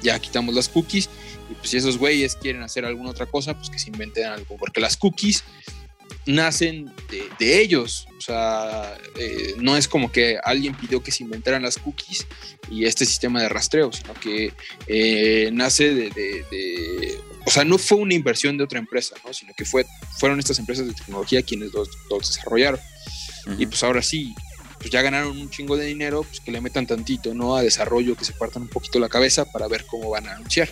[0.02, 1.10] Ya quitamos las cookies.
[1.50, 4.56] Y pues si esos güeyes quieren hacer alguna otra cosa, pues que se inventen algo.
[4.56, 5.44] Porque las cookies
[6.28, 6.92] nacen
[7.38, 8.06] de, ellos.
[8.16, 12.26] O sea, eh, no es como que alguien pidió que se inventaran las cookies
[12.70, 14.52] y este sistema de rastreo, sino que
[14.86, 19.32] eh, nace de, O sea, no fue una inversión de otra empresa, ¿no?
[19.32, 19.86] sino que fue,
[20.18, 22.80] fueron estas empresas de tecnología quienes los, desarrollaron.
[23.58, 24.34] Y pues ahora sí,
[24.78, 27.56] pues ya ganaron un chingo de dinero, pues que le metan tantito, ¿no?
[27.56, 30.68] A desarrollo, que se partan un poquito la cabeza para ver cómo van a anunciar.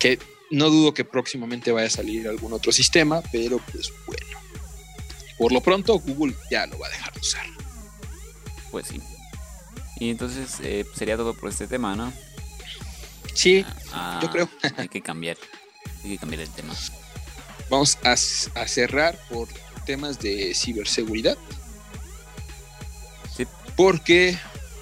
[0.00, 0.18] Que
[0.50, 4.41] no dudo que próximamente vaya a salir algún otro sistema, pero pues bueno.
[5.38, 7.46] Por lo pronto, Google ya lo va a dejar de usar.
[8.70, 9.00] Pues sí.
[9.98, 12.12] Y entonces eh, sería todo por este tema, ¿no?
[13.34, 14.48] Sí, ah, yo creo.
[14.76, 15.36] hay que cambiar.
[16.04, 16.74] Hay que cambiar el tema.
[17.70, 19.48] Vamos a, cerrar por
[19.86, 21.36] temas de ciberseguridad.
[23.36, 23.46] Sí.
[23.76, 24.38] Porque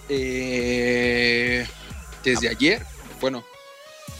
[0.08, 1.66] eh,
[2.24, 2.52] desde ah.
[2.52, 2.86] ayer,
[3.20, 3.44] bueno.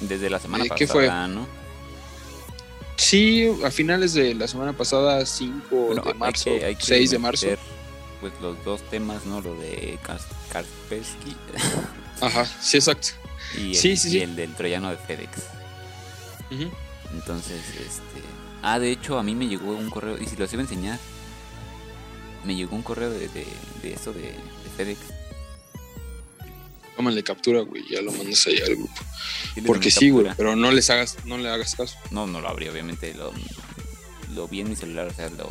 [0.00, 1.08] Desde la semana pasada, ¿qué fue?
[1.08, 1.59] ¿no?
[3.00, 7.46] Sí, a finales de la semana pasada, 5 de marzo, 6 de marzo.
[8.20, 9.40] Pues los dos temas, ¿no?
[9.40, 11.34] Lo de Kaspersky.
[12.20, 13.08] Ajá, sí, exacto.
[13.56, 15.30] Y el, sí, sí, y el del troyano de FedEx.
[17.10, 18.20] Entonces, este.
[18.60, 20.98] Ah, de hecho, a mí me llegó un correo, y si lo iba a enseñar,
[22.44, 23.46] me llegó un correo de, de,
[23.82, 24.98] de esto de, de FedEx
[27.00, 28.92] tómale captura, güey, ya lo mandas ahí al grupo.
[29.66, 31.96] Porque sí, güey, pero no les hagas, no le hagas caso.
[32.10, 33.32] No, no lo abrí, obviamente, lo,
[34.34, 35.50] lo vi en mi celular, o sea, lo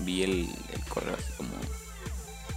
[0.00, 1.50] vi el, el correo así como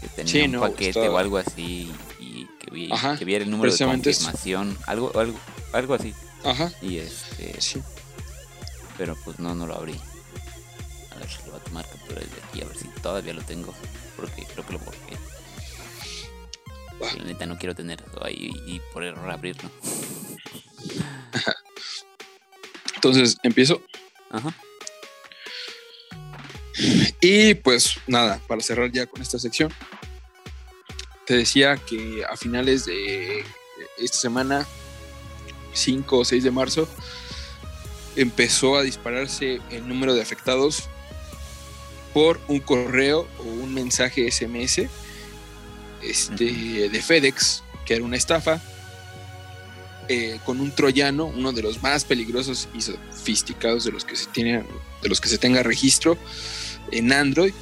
[0.02, 3.86] que tenía un paquete o algo así y que vi, que vi el número de
[3.86, 5.40] confirmación, algo, algo,
[5.72, 6.14] algo así.
[6.44, 6.74] Ajá.
[6.82, 7.82] Y este, sí.
[8.98, 9.96] Pero pues no, no lo abrí.
[11.12, 13.42] A ver, si lo voy a tomar captura desde aquí, a ver si todavía lo
[13.44, 13.74] tengo,
[14.18, 15.00] porque creo que lo borré.
[17.00, 19.70] La neta no quiero tener ahí y por error abrirlo.
[22.96, 23.82] Entonces, empiezo.
[24.32, 24.54] Ajá.
[27.22, 29.72] Y pues nada, para cerrar ya con esta sección,
[31.26, 33.44] te decía que a finales de
[33.98, 34.68] esta semana,
[35.74, 36.88] 5 o 6 de marzo,
[38.16, 40.84] empezó a dispararse el número de afectados
[42.14, 44.88] por un correo o un mensaje SMS
[46.10, 48.62] este, de FedEx, que era una estafa,
[50.08, 54.28] eh, con un troyano, uno de los más peligrosos y sofisticados de los que se
[54.28, 54.64] tiene,
[55.02, 56.18] de los que se tenga registro
[56.92, 57.54] en Android.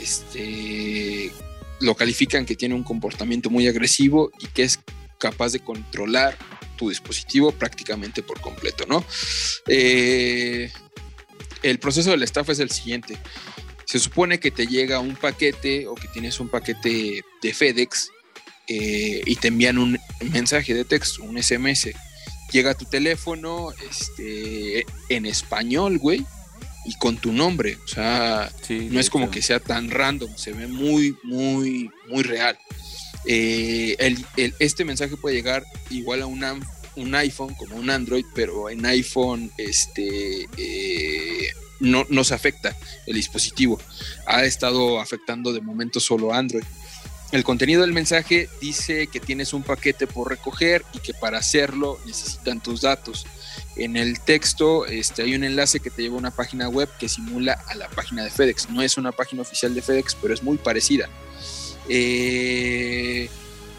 [0.00, 1.32] Este,
[1.80, 4.80] lo califican que tiene un comportamiento muy agresivo y que es
[5.18, 6.36] capaz de controlar
[6.76, 9.04] tu dispositivo prácticamente por completo, ¿no?
[9.68, 10.70] Eh,
[11.62, 13.16] el proceso de la estafa es el siguiente
[13.86, 18.10] se supone que te llega un paquete o que tienes un paquete de FedEx
[18.66, 19.98] eh, y te envían un
[20.32, 21.90] mensaje de texto, un SMS.
[22.52, 26.24] Llega a tu teléfono este, en español, güey,
[26.84, 27.78] y con tu nombre.
[27.84, 32.58] O sea, no es como que sea tan random, se ve muy, muy, muy real.
[33.24, 33.96] Eh,
[34.58, 36.58] este mensaje puede llegar igual a una,
[36.96, 43.78] un iPhone como un Android, pero en iPhone este, eh, no nos afecta el dispositivo.
[44.26, 46.64] Ha estado afectando de momento solo Android.
[47.32, 51.98] El contenido del mensaje dice que tienes un paquete por recoger y que para hacerlo
[52.06, 53.26] necesitan tus datos.
[53.74, 57.08] En el texto este, hay un enlace que te lleva a una página web que
[57.08, 58.70] simula a la página de FedEx.
[58.70, 61.10] No es una página oficial de FedEx, pero es muy parecida.
[61.88, 63.28] Eh,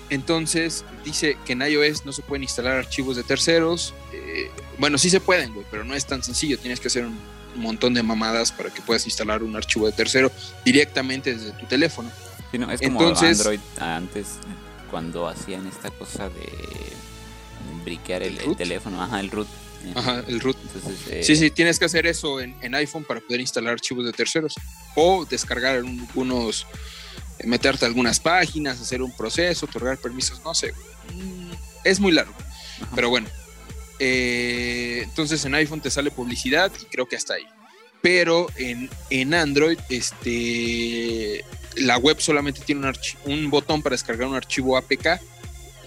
[0.09, 3.93] entonces dice que en iOS no se pueden instalar archivos de terceros.
[4.13, 6.57] Eh, bueno, sí se pueden, pero no es tan sencillo.
[6.57, 7.17] Tienes que hacer un,
[7.55, 10.31] montón de mamadas para que puedas instalar un archivo de tercero
[10.63, 12.11] directamente desde tu teléfono.
[12.69, 14.27] es como Android antes,
[14.91, 16.47] cuando hacían esta cosa de
[17.83, 19.47] briquear el, teléfono, ajá, el root.
[19.95, 20.57] Ajá, el root.
[21.09, 24.55] Eh, sí, sí, tienes que hacer eso en, iPhone para poder instalar archivos de terceros
[24.95, 26.67] o descargar algunos,
[27.43, 30.73] meterte a algunas páginas, hacer un proceso, otorgar permisos, no sé.
[31.83, 32.33] Es muy largo,
[32.95, 33.27] pero bueno,
[33.99, 37.47] eh, entonces en iPhone te sale publicidad y creo que hasta ahí.
[38.01, 41.43] pero en, en Android, este,
[41.75, 42.93] la web solamente tiene un,
[43.25, 45.19] un botón para descargar un archivo APK,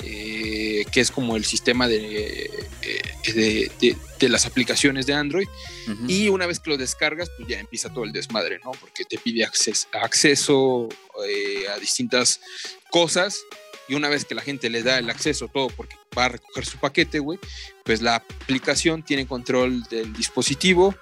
[0.02, 2.50] eh, que es como el sistema de,
[2.82, 3.70] eh,
[4.18, 5.48] de, las aplicaciones de Android.
[6.06, 8.72] Y una vez que lo descargas, pues ya empieza todo el desmadre, ¿no?
[8.72, 10.88] Porque te pide acceso, acceso
[11.26, 12.40] eh, a distintas
[12.90, 13.40] cosas.
[13.88, 16.28] Y una vez que la gente le da el acceso a todo porque va a
[16.28, 17.40] recoger su paquete, güey,
[17.82, 20.94] pues la aplicación tiene control del dispositivo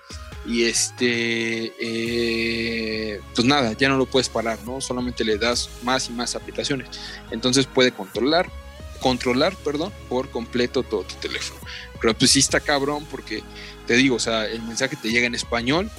[0.47, 4.81] y este, eh, pues nada, ya no lo puedes parar, ¿no?
[4.81, 6.89] Solamente le das más y más aplicaciones.
[7.31, 8.51] Entonces puede controlar,
[8.99, 11.61] controlar, perdón, por completo todo tu teléfono.
[12.01, 13.43] Pero pues sí está cabrón porque
[13.87, 15.91] te digo, o sea, el mensaje te llega en español,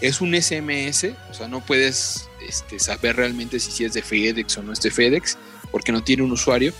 [0.00, 4.62] es un SMS, o sea, no puedes este, saber realmente si, es de FedEx o
[4.62, 5.38] no es de FedEx,
[5.70, 6.72] porque no tiene un usuario,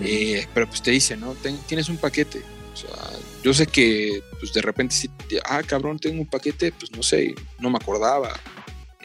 [0.00, 1.34] eh, pero pues te dice, ¿no?
[1.66, 3.10] tienes un paquete, o sea,
[3.42, 5.10] yo sé que pues de repente si,
[5.44, 8.38] ah, cabrón, tengo un paquete, pues no sé, no me acordaba,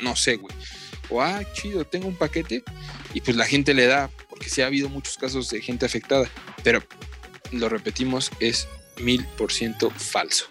[0.01, 0.55] no sé, güey.
[1.09, 2.63] O, ah, chido, tengo un paquete
[3.13, 4.09] y pues la gente le da,
[4.41, 6.27] porque sí ha habido muchos casos de gente afectada,
[6.63, 6.81] pero
[7.51, 8.67] lo repetimos, es
[8.99, 10.45] mil por ciento falso.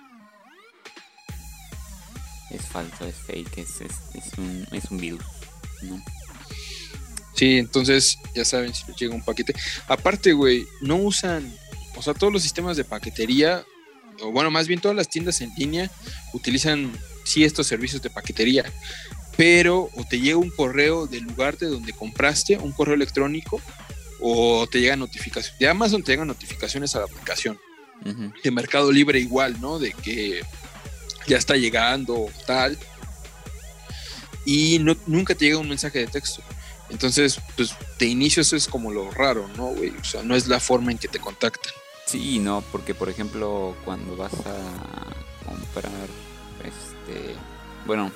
[2.53, 5.25] Es falso, es fake, es, es, un, es un virus,
[5.83, 6.01] ¿no?
[7.35, 9.55] Sí, entonces ya saben si les llega un paquete.
[9.89, 11.53] Aparte, güey, no usan
[11.97, 13.65] o sea, todos los sistemas de paquetería,
[14.23, 15.91] o bueno, más bien todas las tiendas en línea
[16.33, 16.93] utilizan
[17.25, 18.73] sí estos servicios de paquetería,
[19.37, 23.59] pero o te llega un correo del lugar de donde compraste, un correo electrónico,
[24.21, 25.59] o te llegan notificaciones.
[25.59, 27.59] De Amazon te llegan notificaciones a la aplicación.
[28.43, 29.79] De Mercado Libre igual, ¿no?
[29.79, 30.41] De que
[31.27, 32.79] ya está llegando tal.
[34.47, 36.43] Y no, nunca te llega un mensaje de texto.
[36.89, 39.91] Entonces, pues de inicio eso es como lo raro, ¿no, güey?
[39.91, 41.73] O sea, no es la forma en que te contactan.
[42.07, 46.09] Sí, no, porque por ejemplo, cuando vas a comprar,
[46.65, 47.37] este,
[47.87, 48.11] bueno,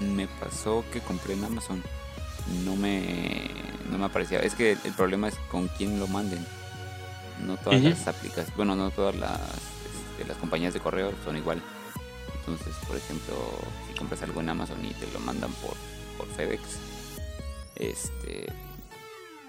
[0.00, 1.82] mm, me pasó que compré en Amazon,
[2.64, 3.50] no me,
[3.90, 4.40] no me aparecía.
[4.40, 6.44] Es que el problema es con quién lo manden.
[7.46, 11.62] No todas las aplicaciones, bueno, no todas las, este, las compañías de correo son igual.
[12.40, 13.34] Entonces, por ejemplo,
[13.88, 15.74] si compras algo en Amazon y te lo mandan por,
[16.18, 16.62] por FedEx,
[17.76, 18.46] este,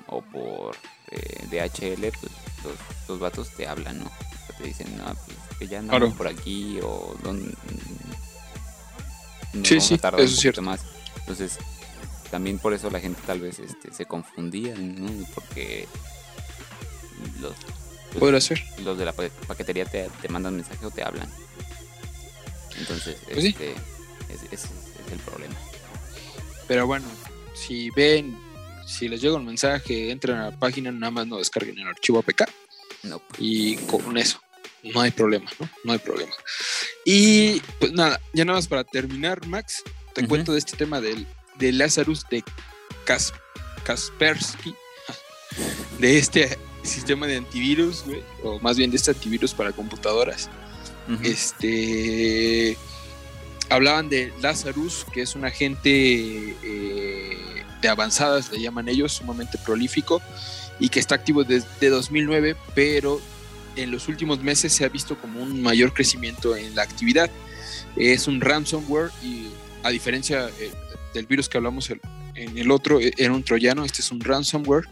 [0.07, 0.75] o por
[1.09, 2.31] eh, DHL, pues
[2.63, 2.75] los,
[3.09, 4.11] los, vatos te hablan, ¿no?
[4.57, 7.53] te dicen, no, pues que ya andamos por aquí o donde
[9.63, 10.61] sí, sí, eso es cierto.
[10.61, 10.81] más.
[11.19, 11.57] Entonces,
[12.31, 15.25] también por eso la gente tal vez este, se confundía, ¿no?
[15.35, 15.87] Porque
[17.39, 17.53] los,
[18.17, 21.29] pues, los de la paquetería te, te, mandan mensaje o te hablan.
[22.79, 23.73] Entonces, pues este,
[24.29, 24.65] ese es
[25.11, 25.55] el problema.
[26.67, 27.05] Pero bueno,
[27.53, 28.37] si ven
[28.91, 32.19] si les llega un mensaje, entren a la página, nada más no descarguen el archivo
[32.19, 32.43] APK.
[33.03, 33.21] No.
[33.39, 34.41] Y con eso,
[34.83, 35.69] no hay problema, ¿no?
[35.83, 36.33] No hay problema.
[37.05, 39.83] Y pues nada, ya nada más para terminar, Max,
[40.13, 41.25] te cuento de este tema del,
[41.57, 42.43] de Lazarus de
[43.83, 44.75] Kaspersky,
[45.99, 50.49] de este sistema de antivirus, güey, o más bien de este antivirus para computadoras.
[51.23, 52.77] Este
[53.69, 60.21] hablaban de Lazarus, que es un agente eh, de avanzadas, le llaman ellos, sumamente prolífico
[60.79, 63.21] y que está activo desde 2009, pero
[63.75, 67.29] en los últimos meses se ha visto como un mayor crecimiento en la actividad.
[67.95, 69.47] Es un ransomware y
[69.83, 70.71] a diferencia eh,
[71.13, 74.87] del virus que hablamos en el otro, eh, era un troyano, este es un ransomware,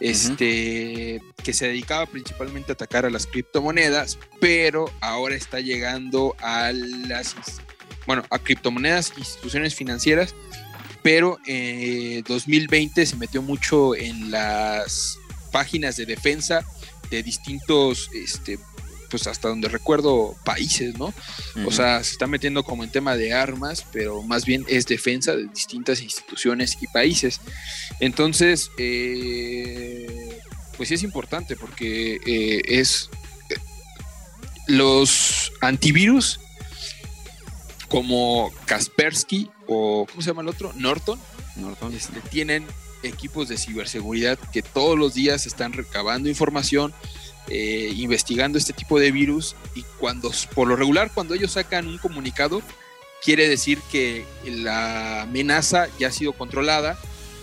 [0.00, 6.72] este, que se dedicaba principalmente a atacar a las criptomonedas, pero ahora está llegando a
[6.72, 7.34] las,
[8.06, 10.34] bueno, a criptomonedas, instituciones financieras
[11.02, 15.18] pero en eh, 2020 se metió mucho en las
[15.52, 16.64] páginas de defensa
[17.10, 18.58] de distintos, este,
[19.10, 21.12] pues hasta donde recuerdo, países, ¿no?
[21.66, 25.34] O sea, se está metiendo como en tema de armas, pero más bien es defensa
[25.34, 27.40] de distintas instituciones y países.
[28.00, 30.38] Entonces, eh,
[30.76, 33.10] pues sí es importante porque eh, es
[34.66, 36.40] los antivirus
[37.88, 40.72] como Kaspersky o ¿cómo se llama el otro?
[40.76, 41.18] Norton.
[41.56, 41.94] Norton.
[41.94, 42.64] Este, tienen
[43.02, 46.92] equipos de ciberseguridad que todos los días están recabando información,
[47.50, 51.98] eh, investigando este tipo de virus y cuando, por lo regular, cuando ellos sacan un
[51.98, 52.62] comunicado,
[53.22, 56.98] quiere decir que la amenaza ya ha sido controlada,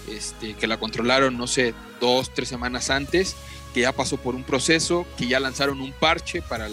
[0.10, 3.36] este, que la controlaron, no sé, dos, tres semanas antes,
[3.74, 6.68] que ya pasó por un proceso, que ya lanzaron un parche para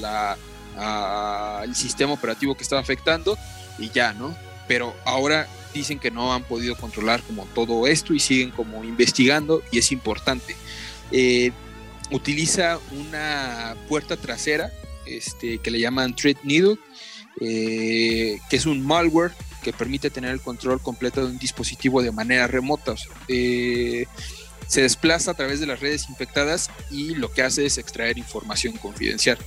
[1.65, 3.37] el sistema operativo que estaba afectando
[3.79, 4.37] y ya, ¿no?
[4.69, 9.63] Pero ahora dicen que no han podido controlar como todo esto y siguen como investigando
[9.71, 10.55] y es importante.
[11.11, 11.51] Eh,
[12.13, 14.73] utiliza una puerta trasera
[15.07, 16.79] este, que le llaman Thread Needle,
[17.41, 19.33] eh, que es un malware
[19.63, 22.95] que permite tener el control completo de un dispositivo de manera remota.
[23.29, 24.07] Eh,
[24.67, 28.77] se desplaza a través de las redes infectadas y lo que hace es extraer información
[28.77, 29.39] confidencial.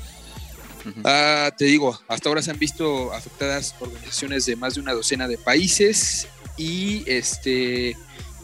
[1.03, 5.27] Ah, te digo, hasta ahora se han visto afectadas organizaciones de más de una docena
[5.27, 6.27] de países
[6.57, 7.97] y este,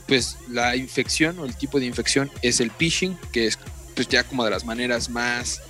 [0.07, 3.59] pues la infección o el tipo de infección es el phishing, que es
[3.95, 5.61] pues ya como de las maneras más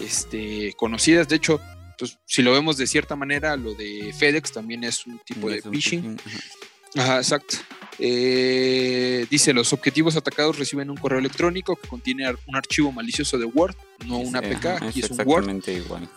[0.00, 1.28] este, conocidas.
[1.28, 1.60] De hecho,
[1.98, 5.62] pues, si lo vemos de cierta manera, lo de FedEx también es un tipo de
[5.62, 6.16] phishing.
[6.96, 7.56] Ajá, exacto.
[7.98, 13.44] Eh, dice, los objetivos atacados reciben un correo electrónico que contiene un archivo malicioso de
[13.44, 13.76] Word,
[14.06, 15.68] no una APK, aquí es, un Word.
[15.68, 16.08] igual.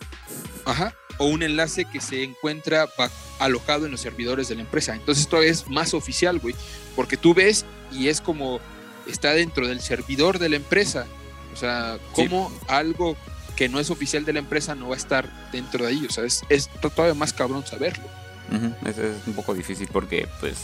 [0.64, 2.88] Ajá, o un enlace que se encuentra
[3.40, 4.96] alojado en los servidores de la empresa.
[4.96, 6.56] Entonces esto es más oficial, güey,
[6.96, 8.62] porque tú ves y es como
[9.06, 11.06] está dentro del servidor de la empresa.
[11.54, 13.16] O sea, como algo
[13.56, 16.06] que no es oficial de la empresa no va a estar dentro de ahí.
[16.10, 18.04] O sea, es, es todavía más cabrón saberlo.
[18.86, 18.98] es,
[19.28, 20.58] un poco difícil porque, pues,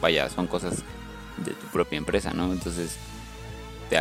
[0.00, 0.82] vaya, son cosas
[1.44, 2.52] de tu propia empresa, ¿no?
[2.52, 2.96] Entonces,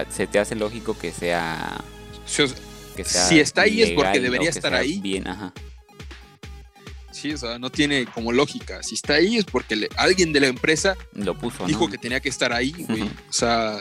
[0.09, 1.83] se te hace lógico que sea...
[2.25, 4.99] si está ahí es porque debería estar ahí.
[4.99, 5.53] Bien, ajá.
[7.11, 8.81] Sí, o sea, no tiene como lógica.
[8.83, 12.29] Si está ahí es porque alguien de la empresa lo puso, dijo que tenía que
[12.29, 13.03] estar ahí, güey.
[13.03, 13.79] O sea,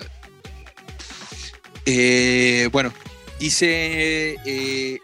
[1.87, 2.93] eh, bueno,
[3.41, 5.01] Dice eh,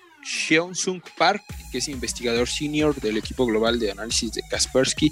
[0.75, 1.43] Sung Park,
[1.73, 5.11] que es investigador senior del equipo global de análisis de Kaspersky.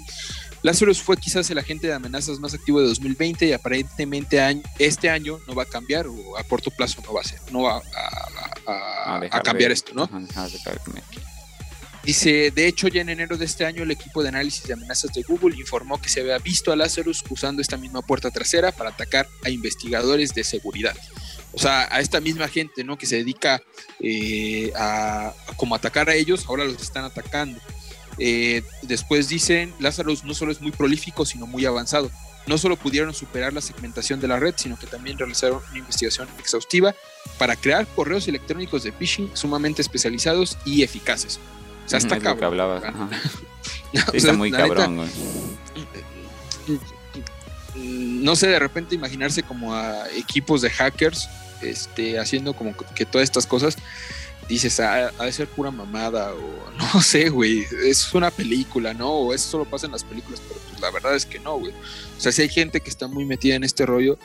[0.61, 4.39] Lazarus fue quizás el agente de amenazas más activo de 2020 y aparentemente
[4.77, 7.63] este año no va a cambiar o a corto plazo no va a ser, no
[7.63, 7.81] va
[8.67, 10.07] a, cambiar esto, ¿no?
[12.03, 15.11] Dice, de hecho, ya en enero de este año el equipo de análisis de amenazas
[15.13, 18.91] de Google informó que se había visto a Lazarus usando esta misma puerta trasera para
[18.91, 20.95] atacar a investigadores de seguridad
[21.55, 22.97] o sea, a esta misma gente, ¿no?
[22.97, 23.61] Que se dedica
[24.01, 27.59] eh, a, como atacar a ellos, ahora los están atacando.
[28.17, 32.11] Eh, después dicen, Lazarus no solo es muy prolífico, sino muy avanzado.
[32.45, 36.27] No solo pudieron superar la segmentación de la red, sino que también realizaron una investigación
[36.39, 36.93] exhaustiva
[37.37, 41.39] para crear correos electrónicos de phishing sumamente especializados y eficaces.
[41.85, 42.39] O sea, está cabrón.
[42.39, 42.83] Que hablabas.
[44.13, 45.07] está muy cabrón,
[47.75, 51.27] no sé, de repente imaginarse como a equipos de hackers
[51.61, 53.77] este, haciendo como que todas estas cosas,
[54.47, 59.09] dices, ah, ha de ser pura mamada, o no sé, güey, es una película, ¿no?
[59.09, 61.73] O eso solo pasa en las películas, pero pues la verdad es que no, güey.
[62.17, 64.17] O sea, si hay gente que está muy metida en este rollo,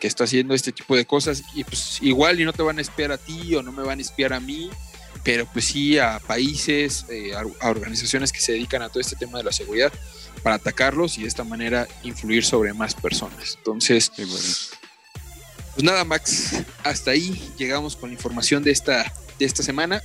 [0.00, 2.82] que está haciendo este tipo de cosas, y pues igual y no te van a
[2.82, 4.70] espiar a ti o no me van a espiar a mí,
[5.22, 9.38] pero pues sí a países, eh, a, organizaciones que se dedican a todo este tema
[9.38, 9.92] de la seguridad
[10.42, 13.54] para atacarlos y de esta manera influir sobre más personas.
[13.56, 14.12] Entonces,
[15.74, 20.02] pues nada, Max, hasta ahí llegamos con la información de esta, de esta semana.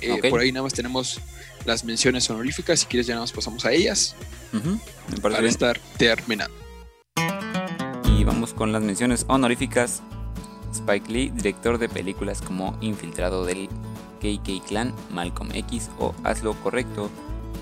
[0.00, 1.20] Eh, por ahí nada más tenemos
[1.64, 2.80] las menciones honoríficas.
[2.80, 4.14] Si quieres, ya nada más pasamos a ellas.
[5.20, 6.54] para estar terminando.
[8.16, 10.02] Y vamos con las menciones honoríficas.
[10.72, 13.68] Spike Lee, director de películas como Infiltrado del
[14.20, 17.10] KK Clan, Malcolm X o Hazlo Correcto,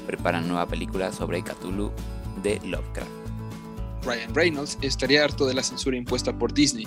[0.06, 1.90] prepara nueva película sobre Cthulhu
[2.42, 3.27] de Lovecraft.
[4.08, 6.86] Ryan Reynolds estaría harto de la censura impuesta por Disney.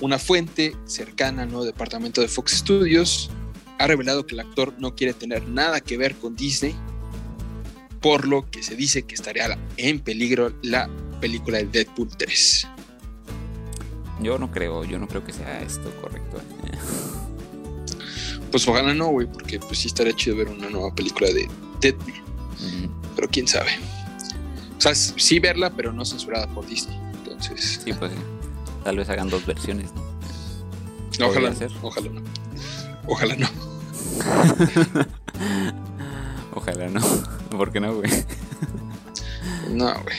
[0.00, 3.30] Una fuente cercana al nuevo departamento de Fox Studios
[3.78, 6.74] ha revelado que el actor no quiere tener nada que ver con Disney,
[8.00, 10.90] por lo que se dice que estaría en peligro la
[11.20, 12.68] película de Deadpool 3.
[14.20, 16.40] Yo no creo, yo no creo que sea esto correcto.
[18.50, 21.48] Pues ojalá no, güey, porque pues sí estaría chido ver una nueva película de
[21.80, 22.12] Deadpool.
[23.16, 23.70] Pero quién sabe.
[24.82, 26.98] O sea, sí verla, pero no censurada por Disney.
[27.14, 27.80] Entonces.
[27.84, 28.10] Sí, pues
[28.82, 30.02] Tal vez hagan dos versiones, ¿no?
[31.28, 32.22] Ojalá, ojalá no.
[33.06, 33.46] Ojalá no.
[36.56, 37.00] ojalá no.
[37.56, 38.10] ¿Por qué no, güey?
[39.70, 40.16] no, güey.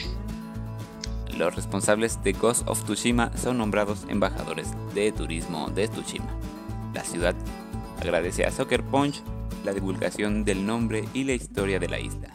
[1.36, 6.30] Los responsables de Ghost of Tsushima son nombrados embajadores de turismo de Tsushima.
[6.94, 7.34] La ciudad
[8.00, 9.22] agradece a Soccer Punch
[9.62, 12.30] la divulgación del nombre y la historia de la isla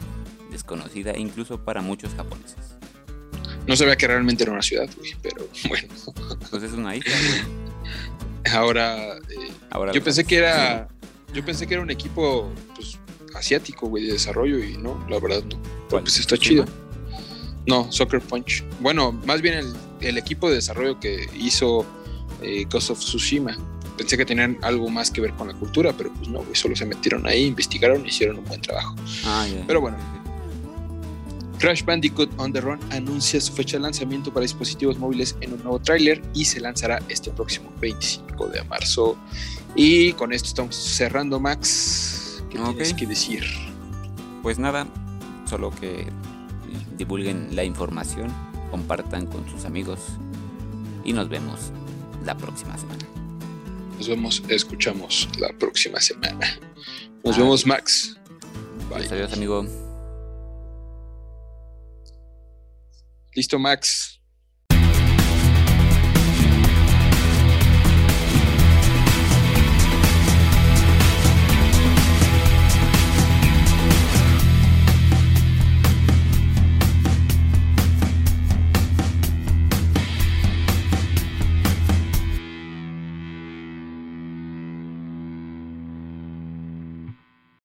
[0.50, 2.76] desconocida incluso para muchos japoneses.
[3.66, 5.88] No sabía que realmente era una ciudad, güey, pero bueno.
[6.50, 7.12] Pues es una isla,
[8.52, 10.88] Ahora, eh, Ahora yo pensé que era,
[11.32, 12.98] yo pensé que era un equipo pues,
[13.34, 15.58] asiático, güey, de desarrollo y no, la verdad no.
[15.88, 16.64] pues está chido.
[17.66, 18.64] No, Soccer Punch.
[18.80, 21.86] Bueno, más bien el, equipo de desarrollo que hizo
[22.42, 23.56] eh, Ghost of Tsushima.
[23.96, 26.74] Pensé que tenían algo más que ver con la cultura, pero pues no, güey, solo
[26.74, 28.96] se metieron ahí, investigaron y hicieron un buen trabajo.
[29.24, 29.98] Ah, pero bueno,
[31.60, 35.58] Crash Bandicoot On The Run anuncia su fecha de lanzamiento para dispositivos móviles en un
[35.62, 39.18] nuevo tráiler y se lanzará este próximo 25 de marzo.
[39.76, 42.42] Y con esto estamos cerrando, Max.
[42.48, 42.72] ¿Qué okay.
[42.72, 43.44] tienes que decir?
[44.42, 44.86] Pues nada,
[45.44, 46.06] solo que
[46.96, 48.32] divulguen la información,
[48.70, 50.00] compartan con sus amigos
[51.04, 51.72] y nos vemos
[52.24, 53.04] la próxima semana.
[53.98, 56.58] Nos vemos, escuchamos la próxima semana.
[57.22, 58.16] Nos vemos, Max.
[58.88, 59.18] Pues Bye.
[59.18, 59.89] Adiós, amigo.
[63.34, 64.19] Listo, Max.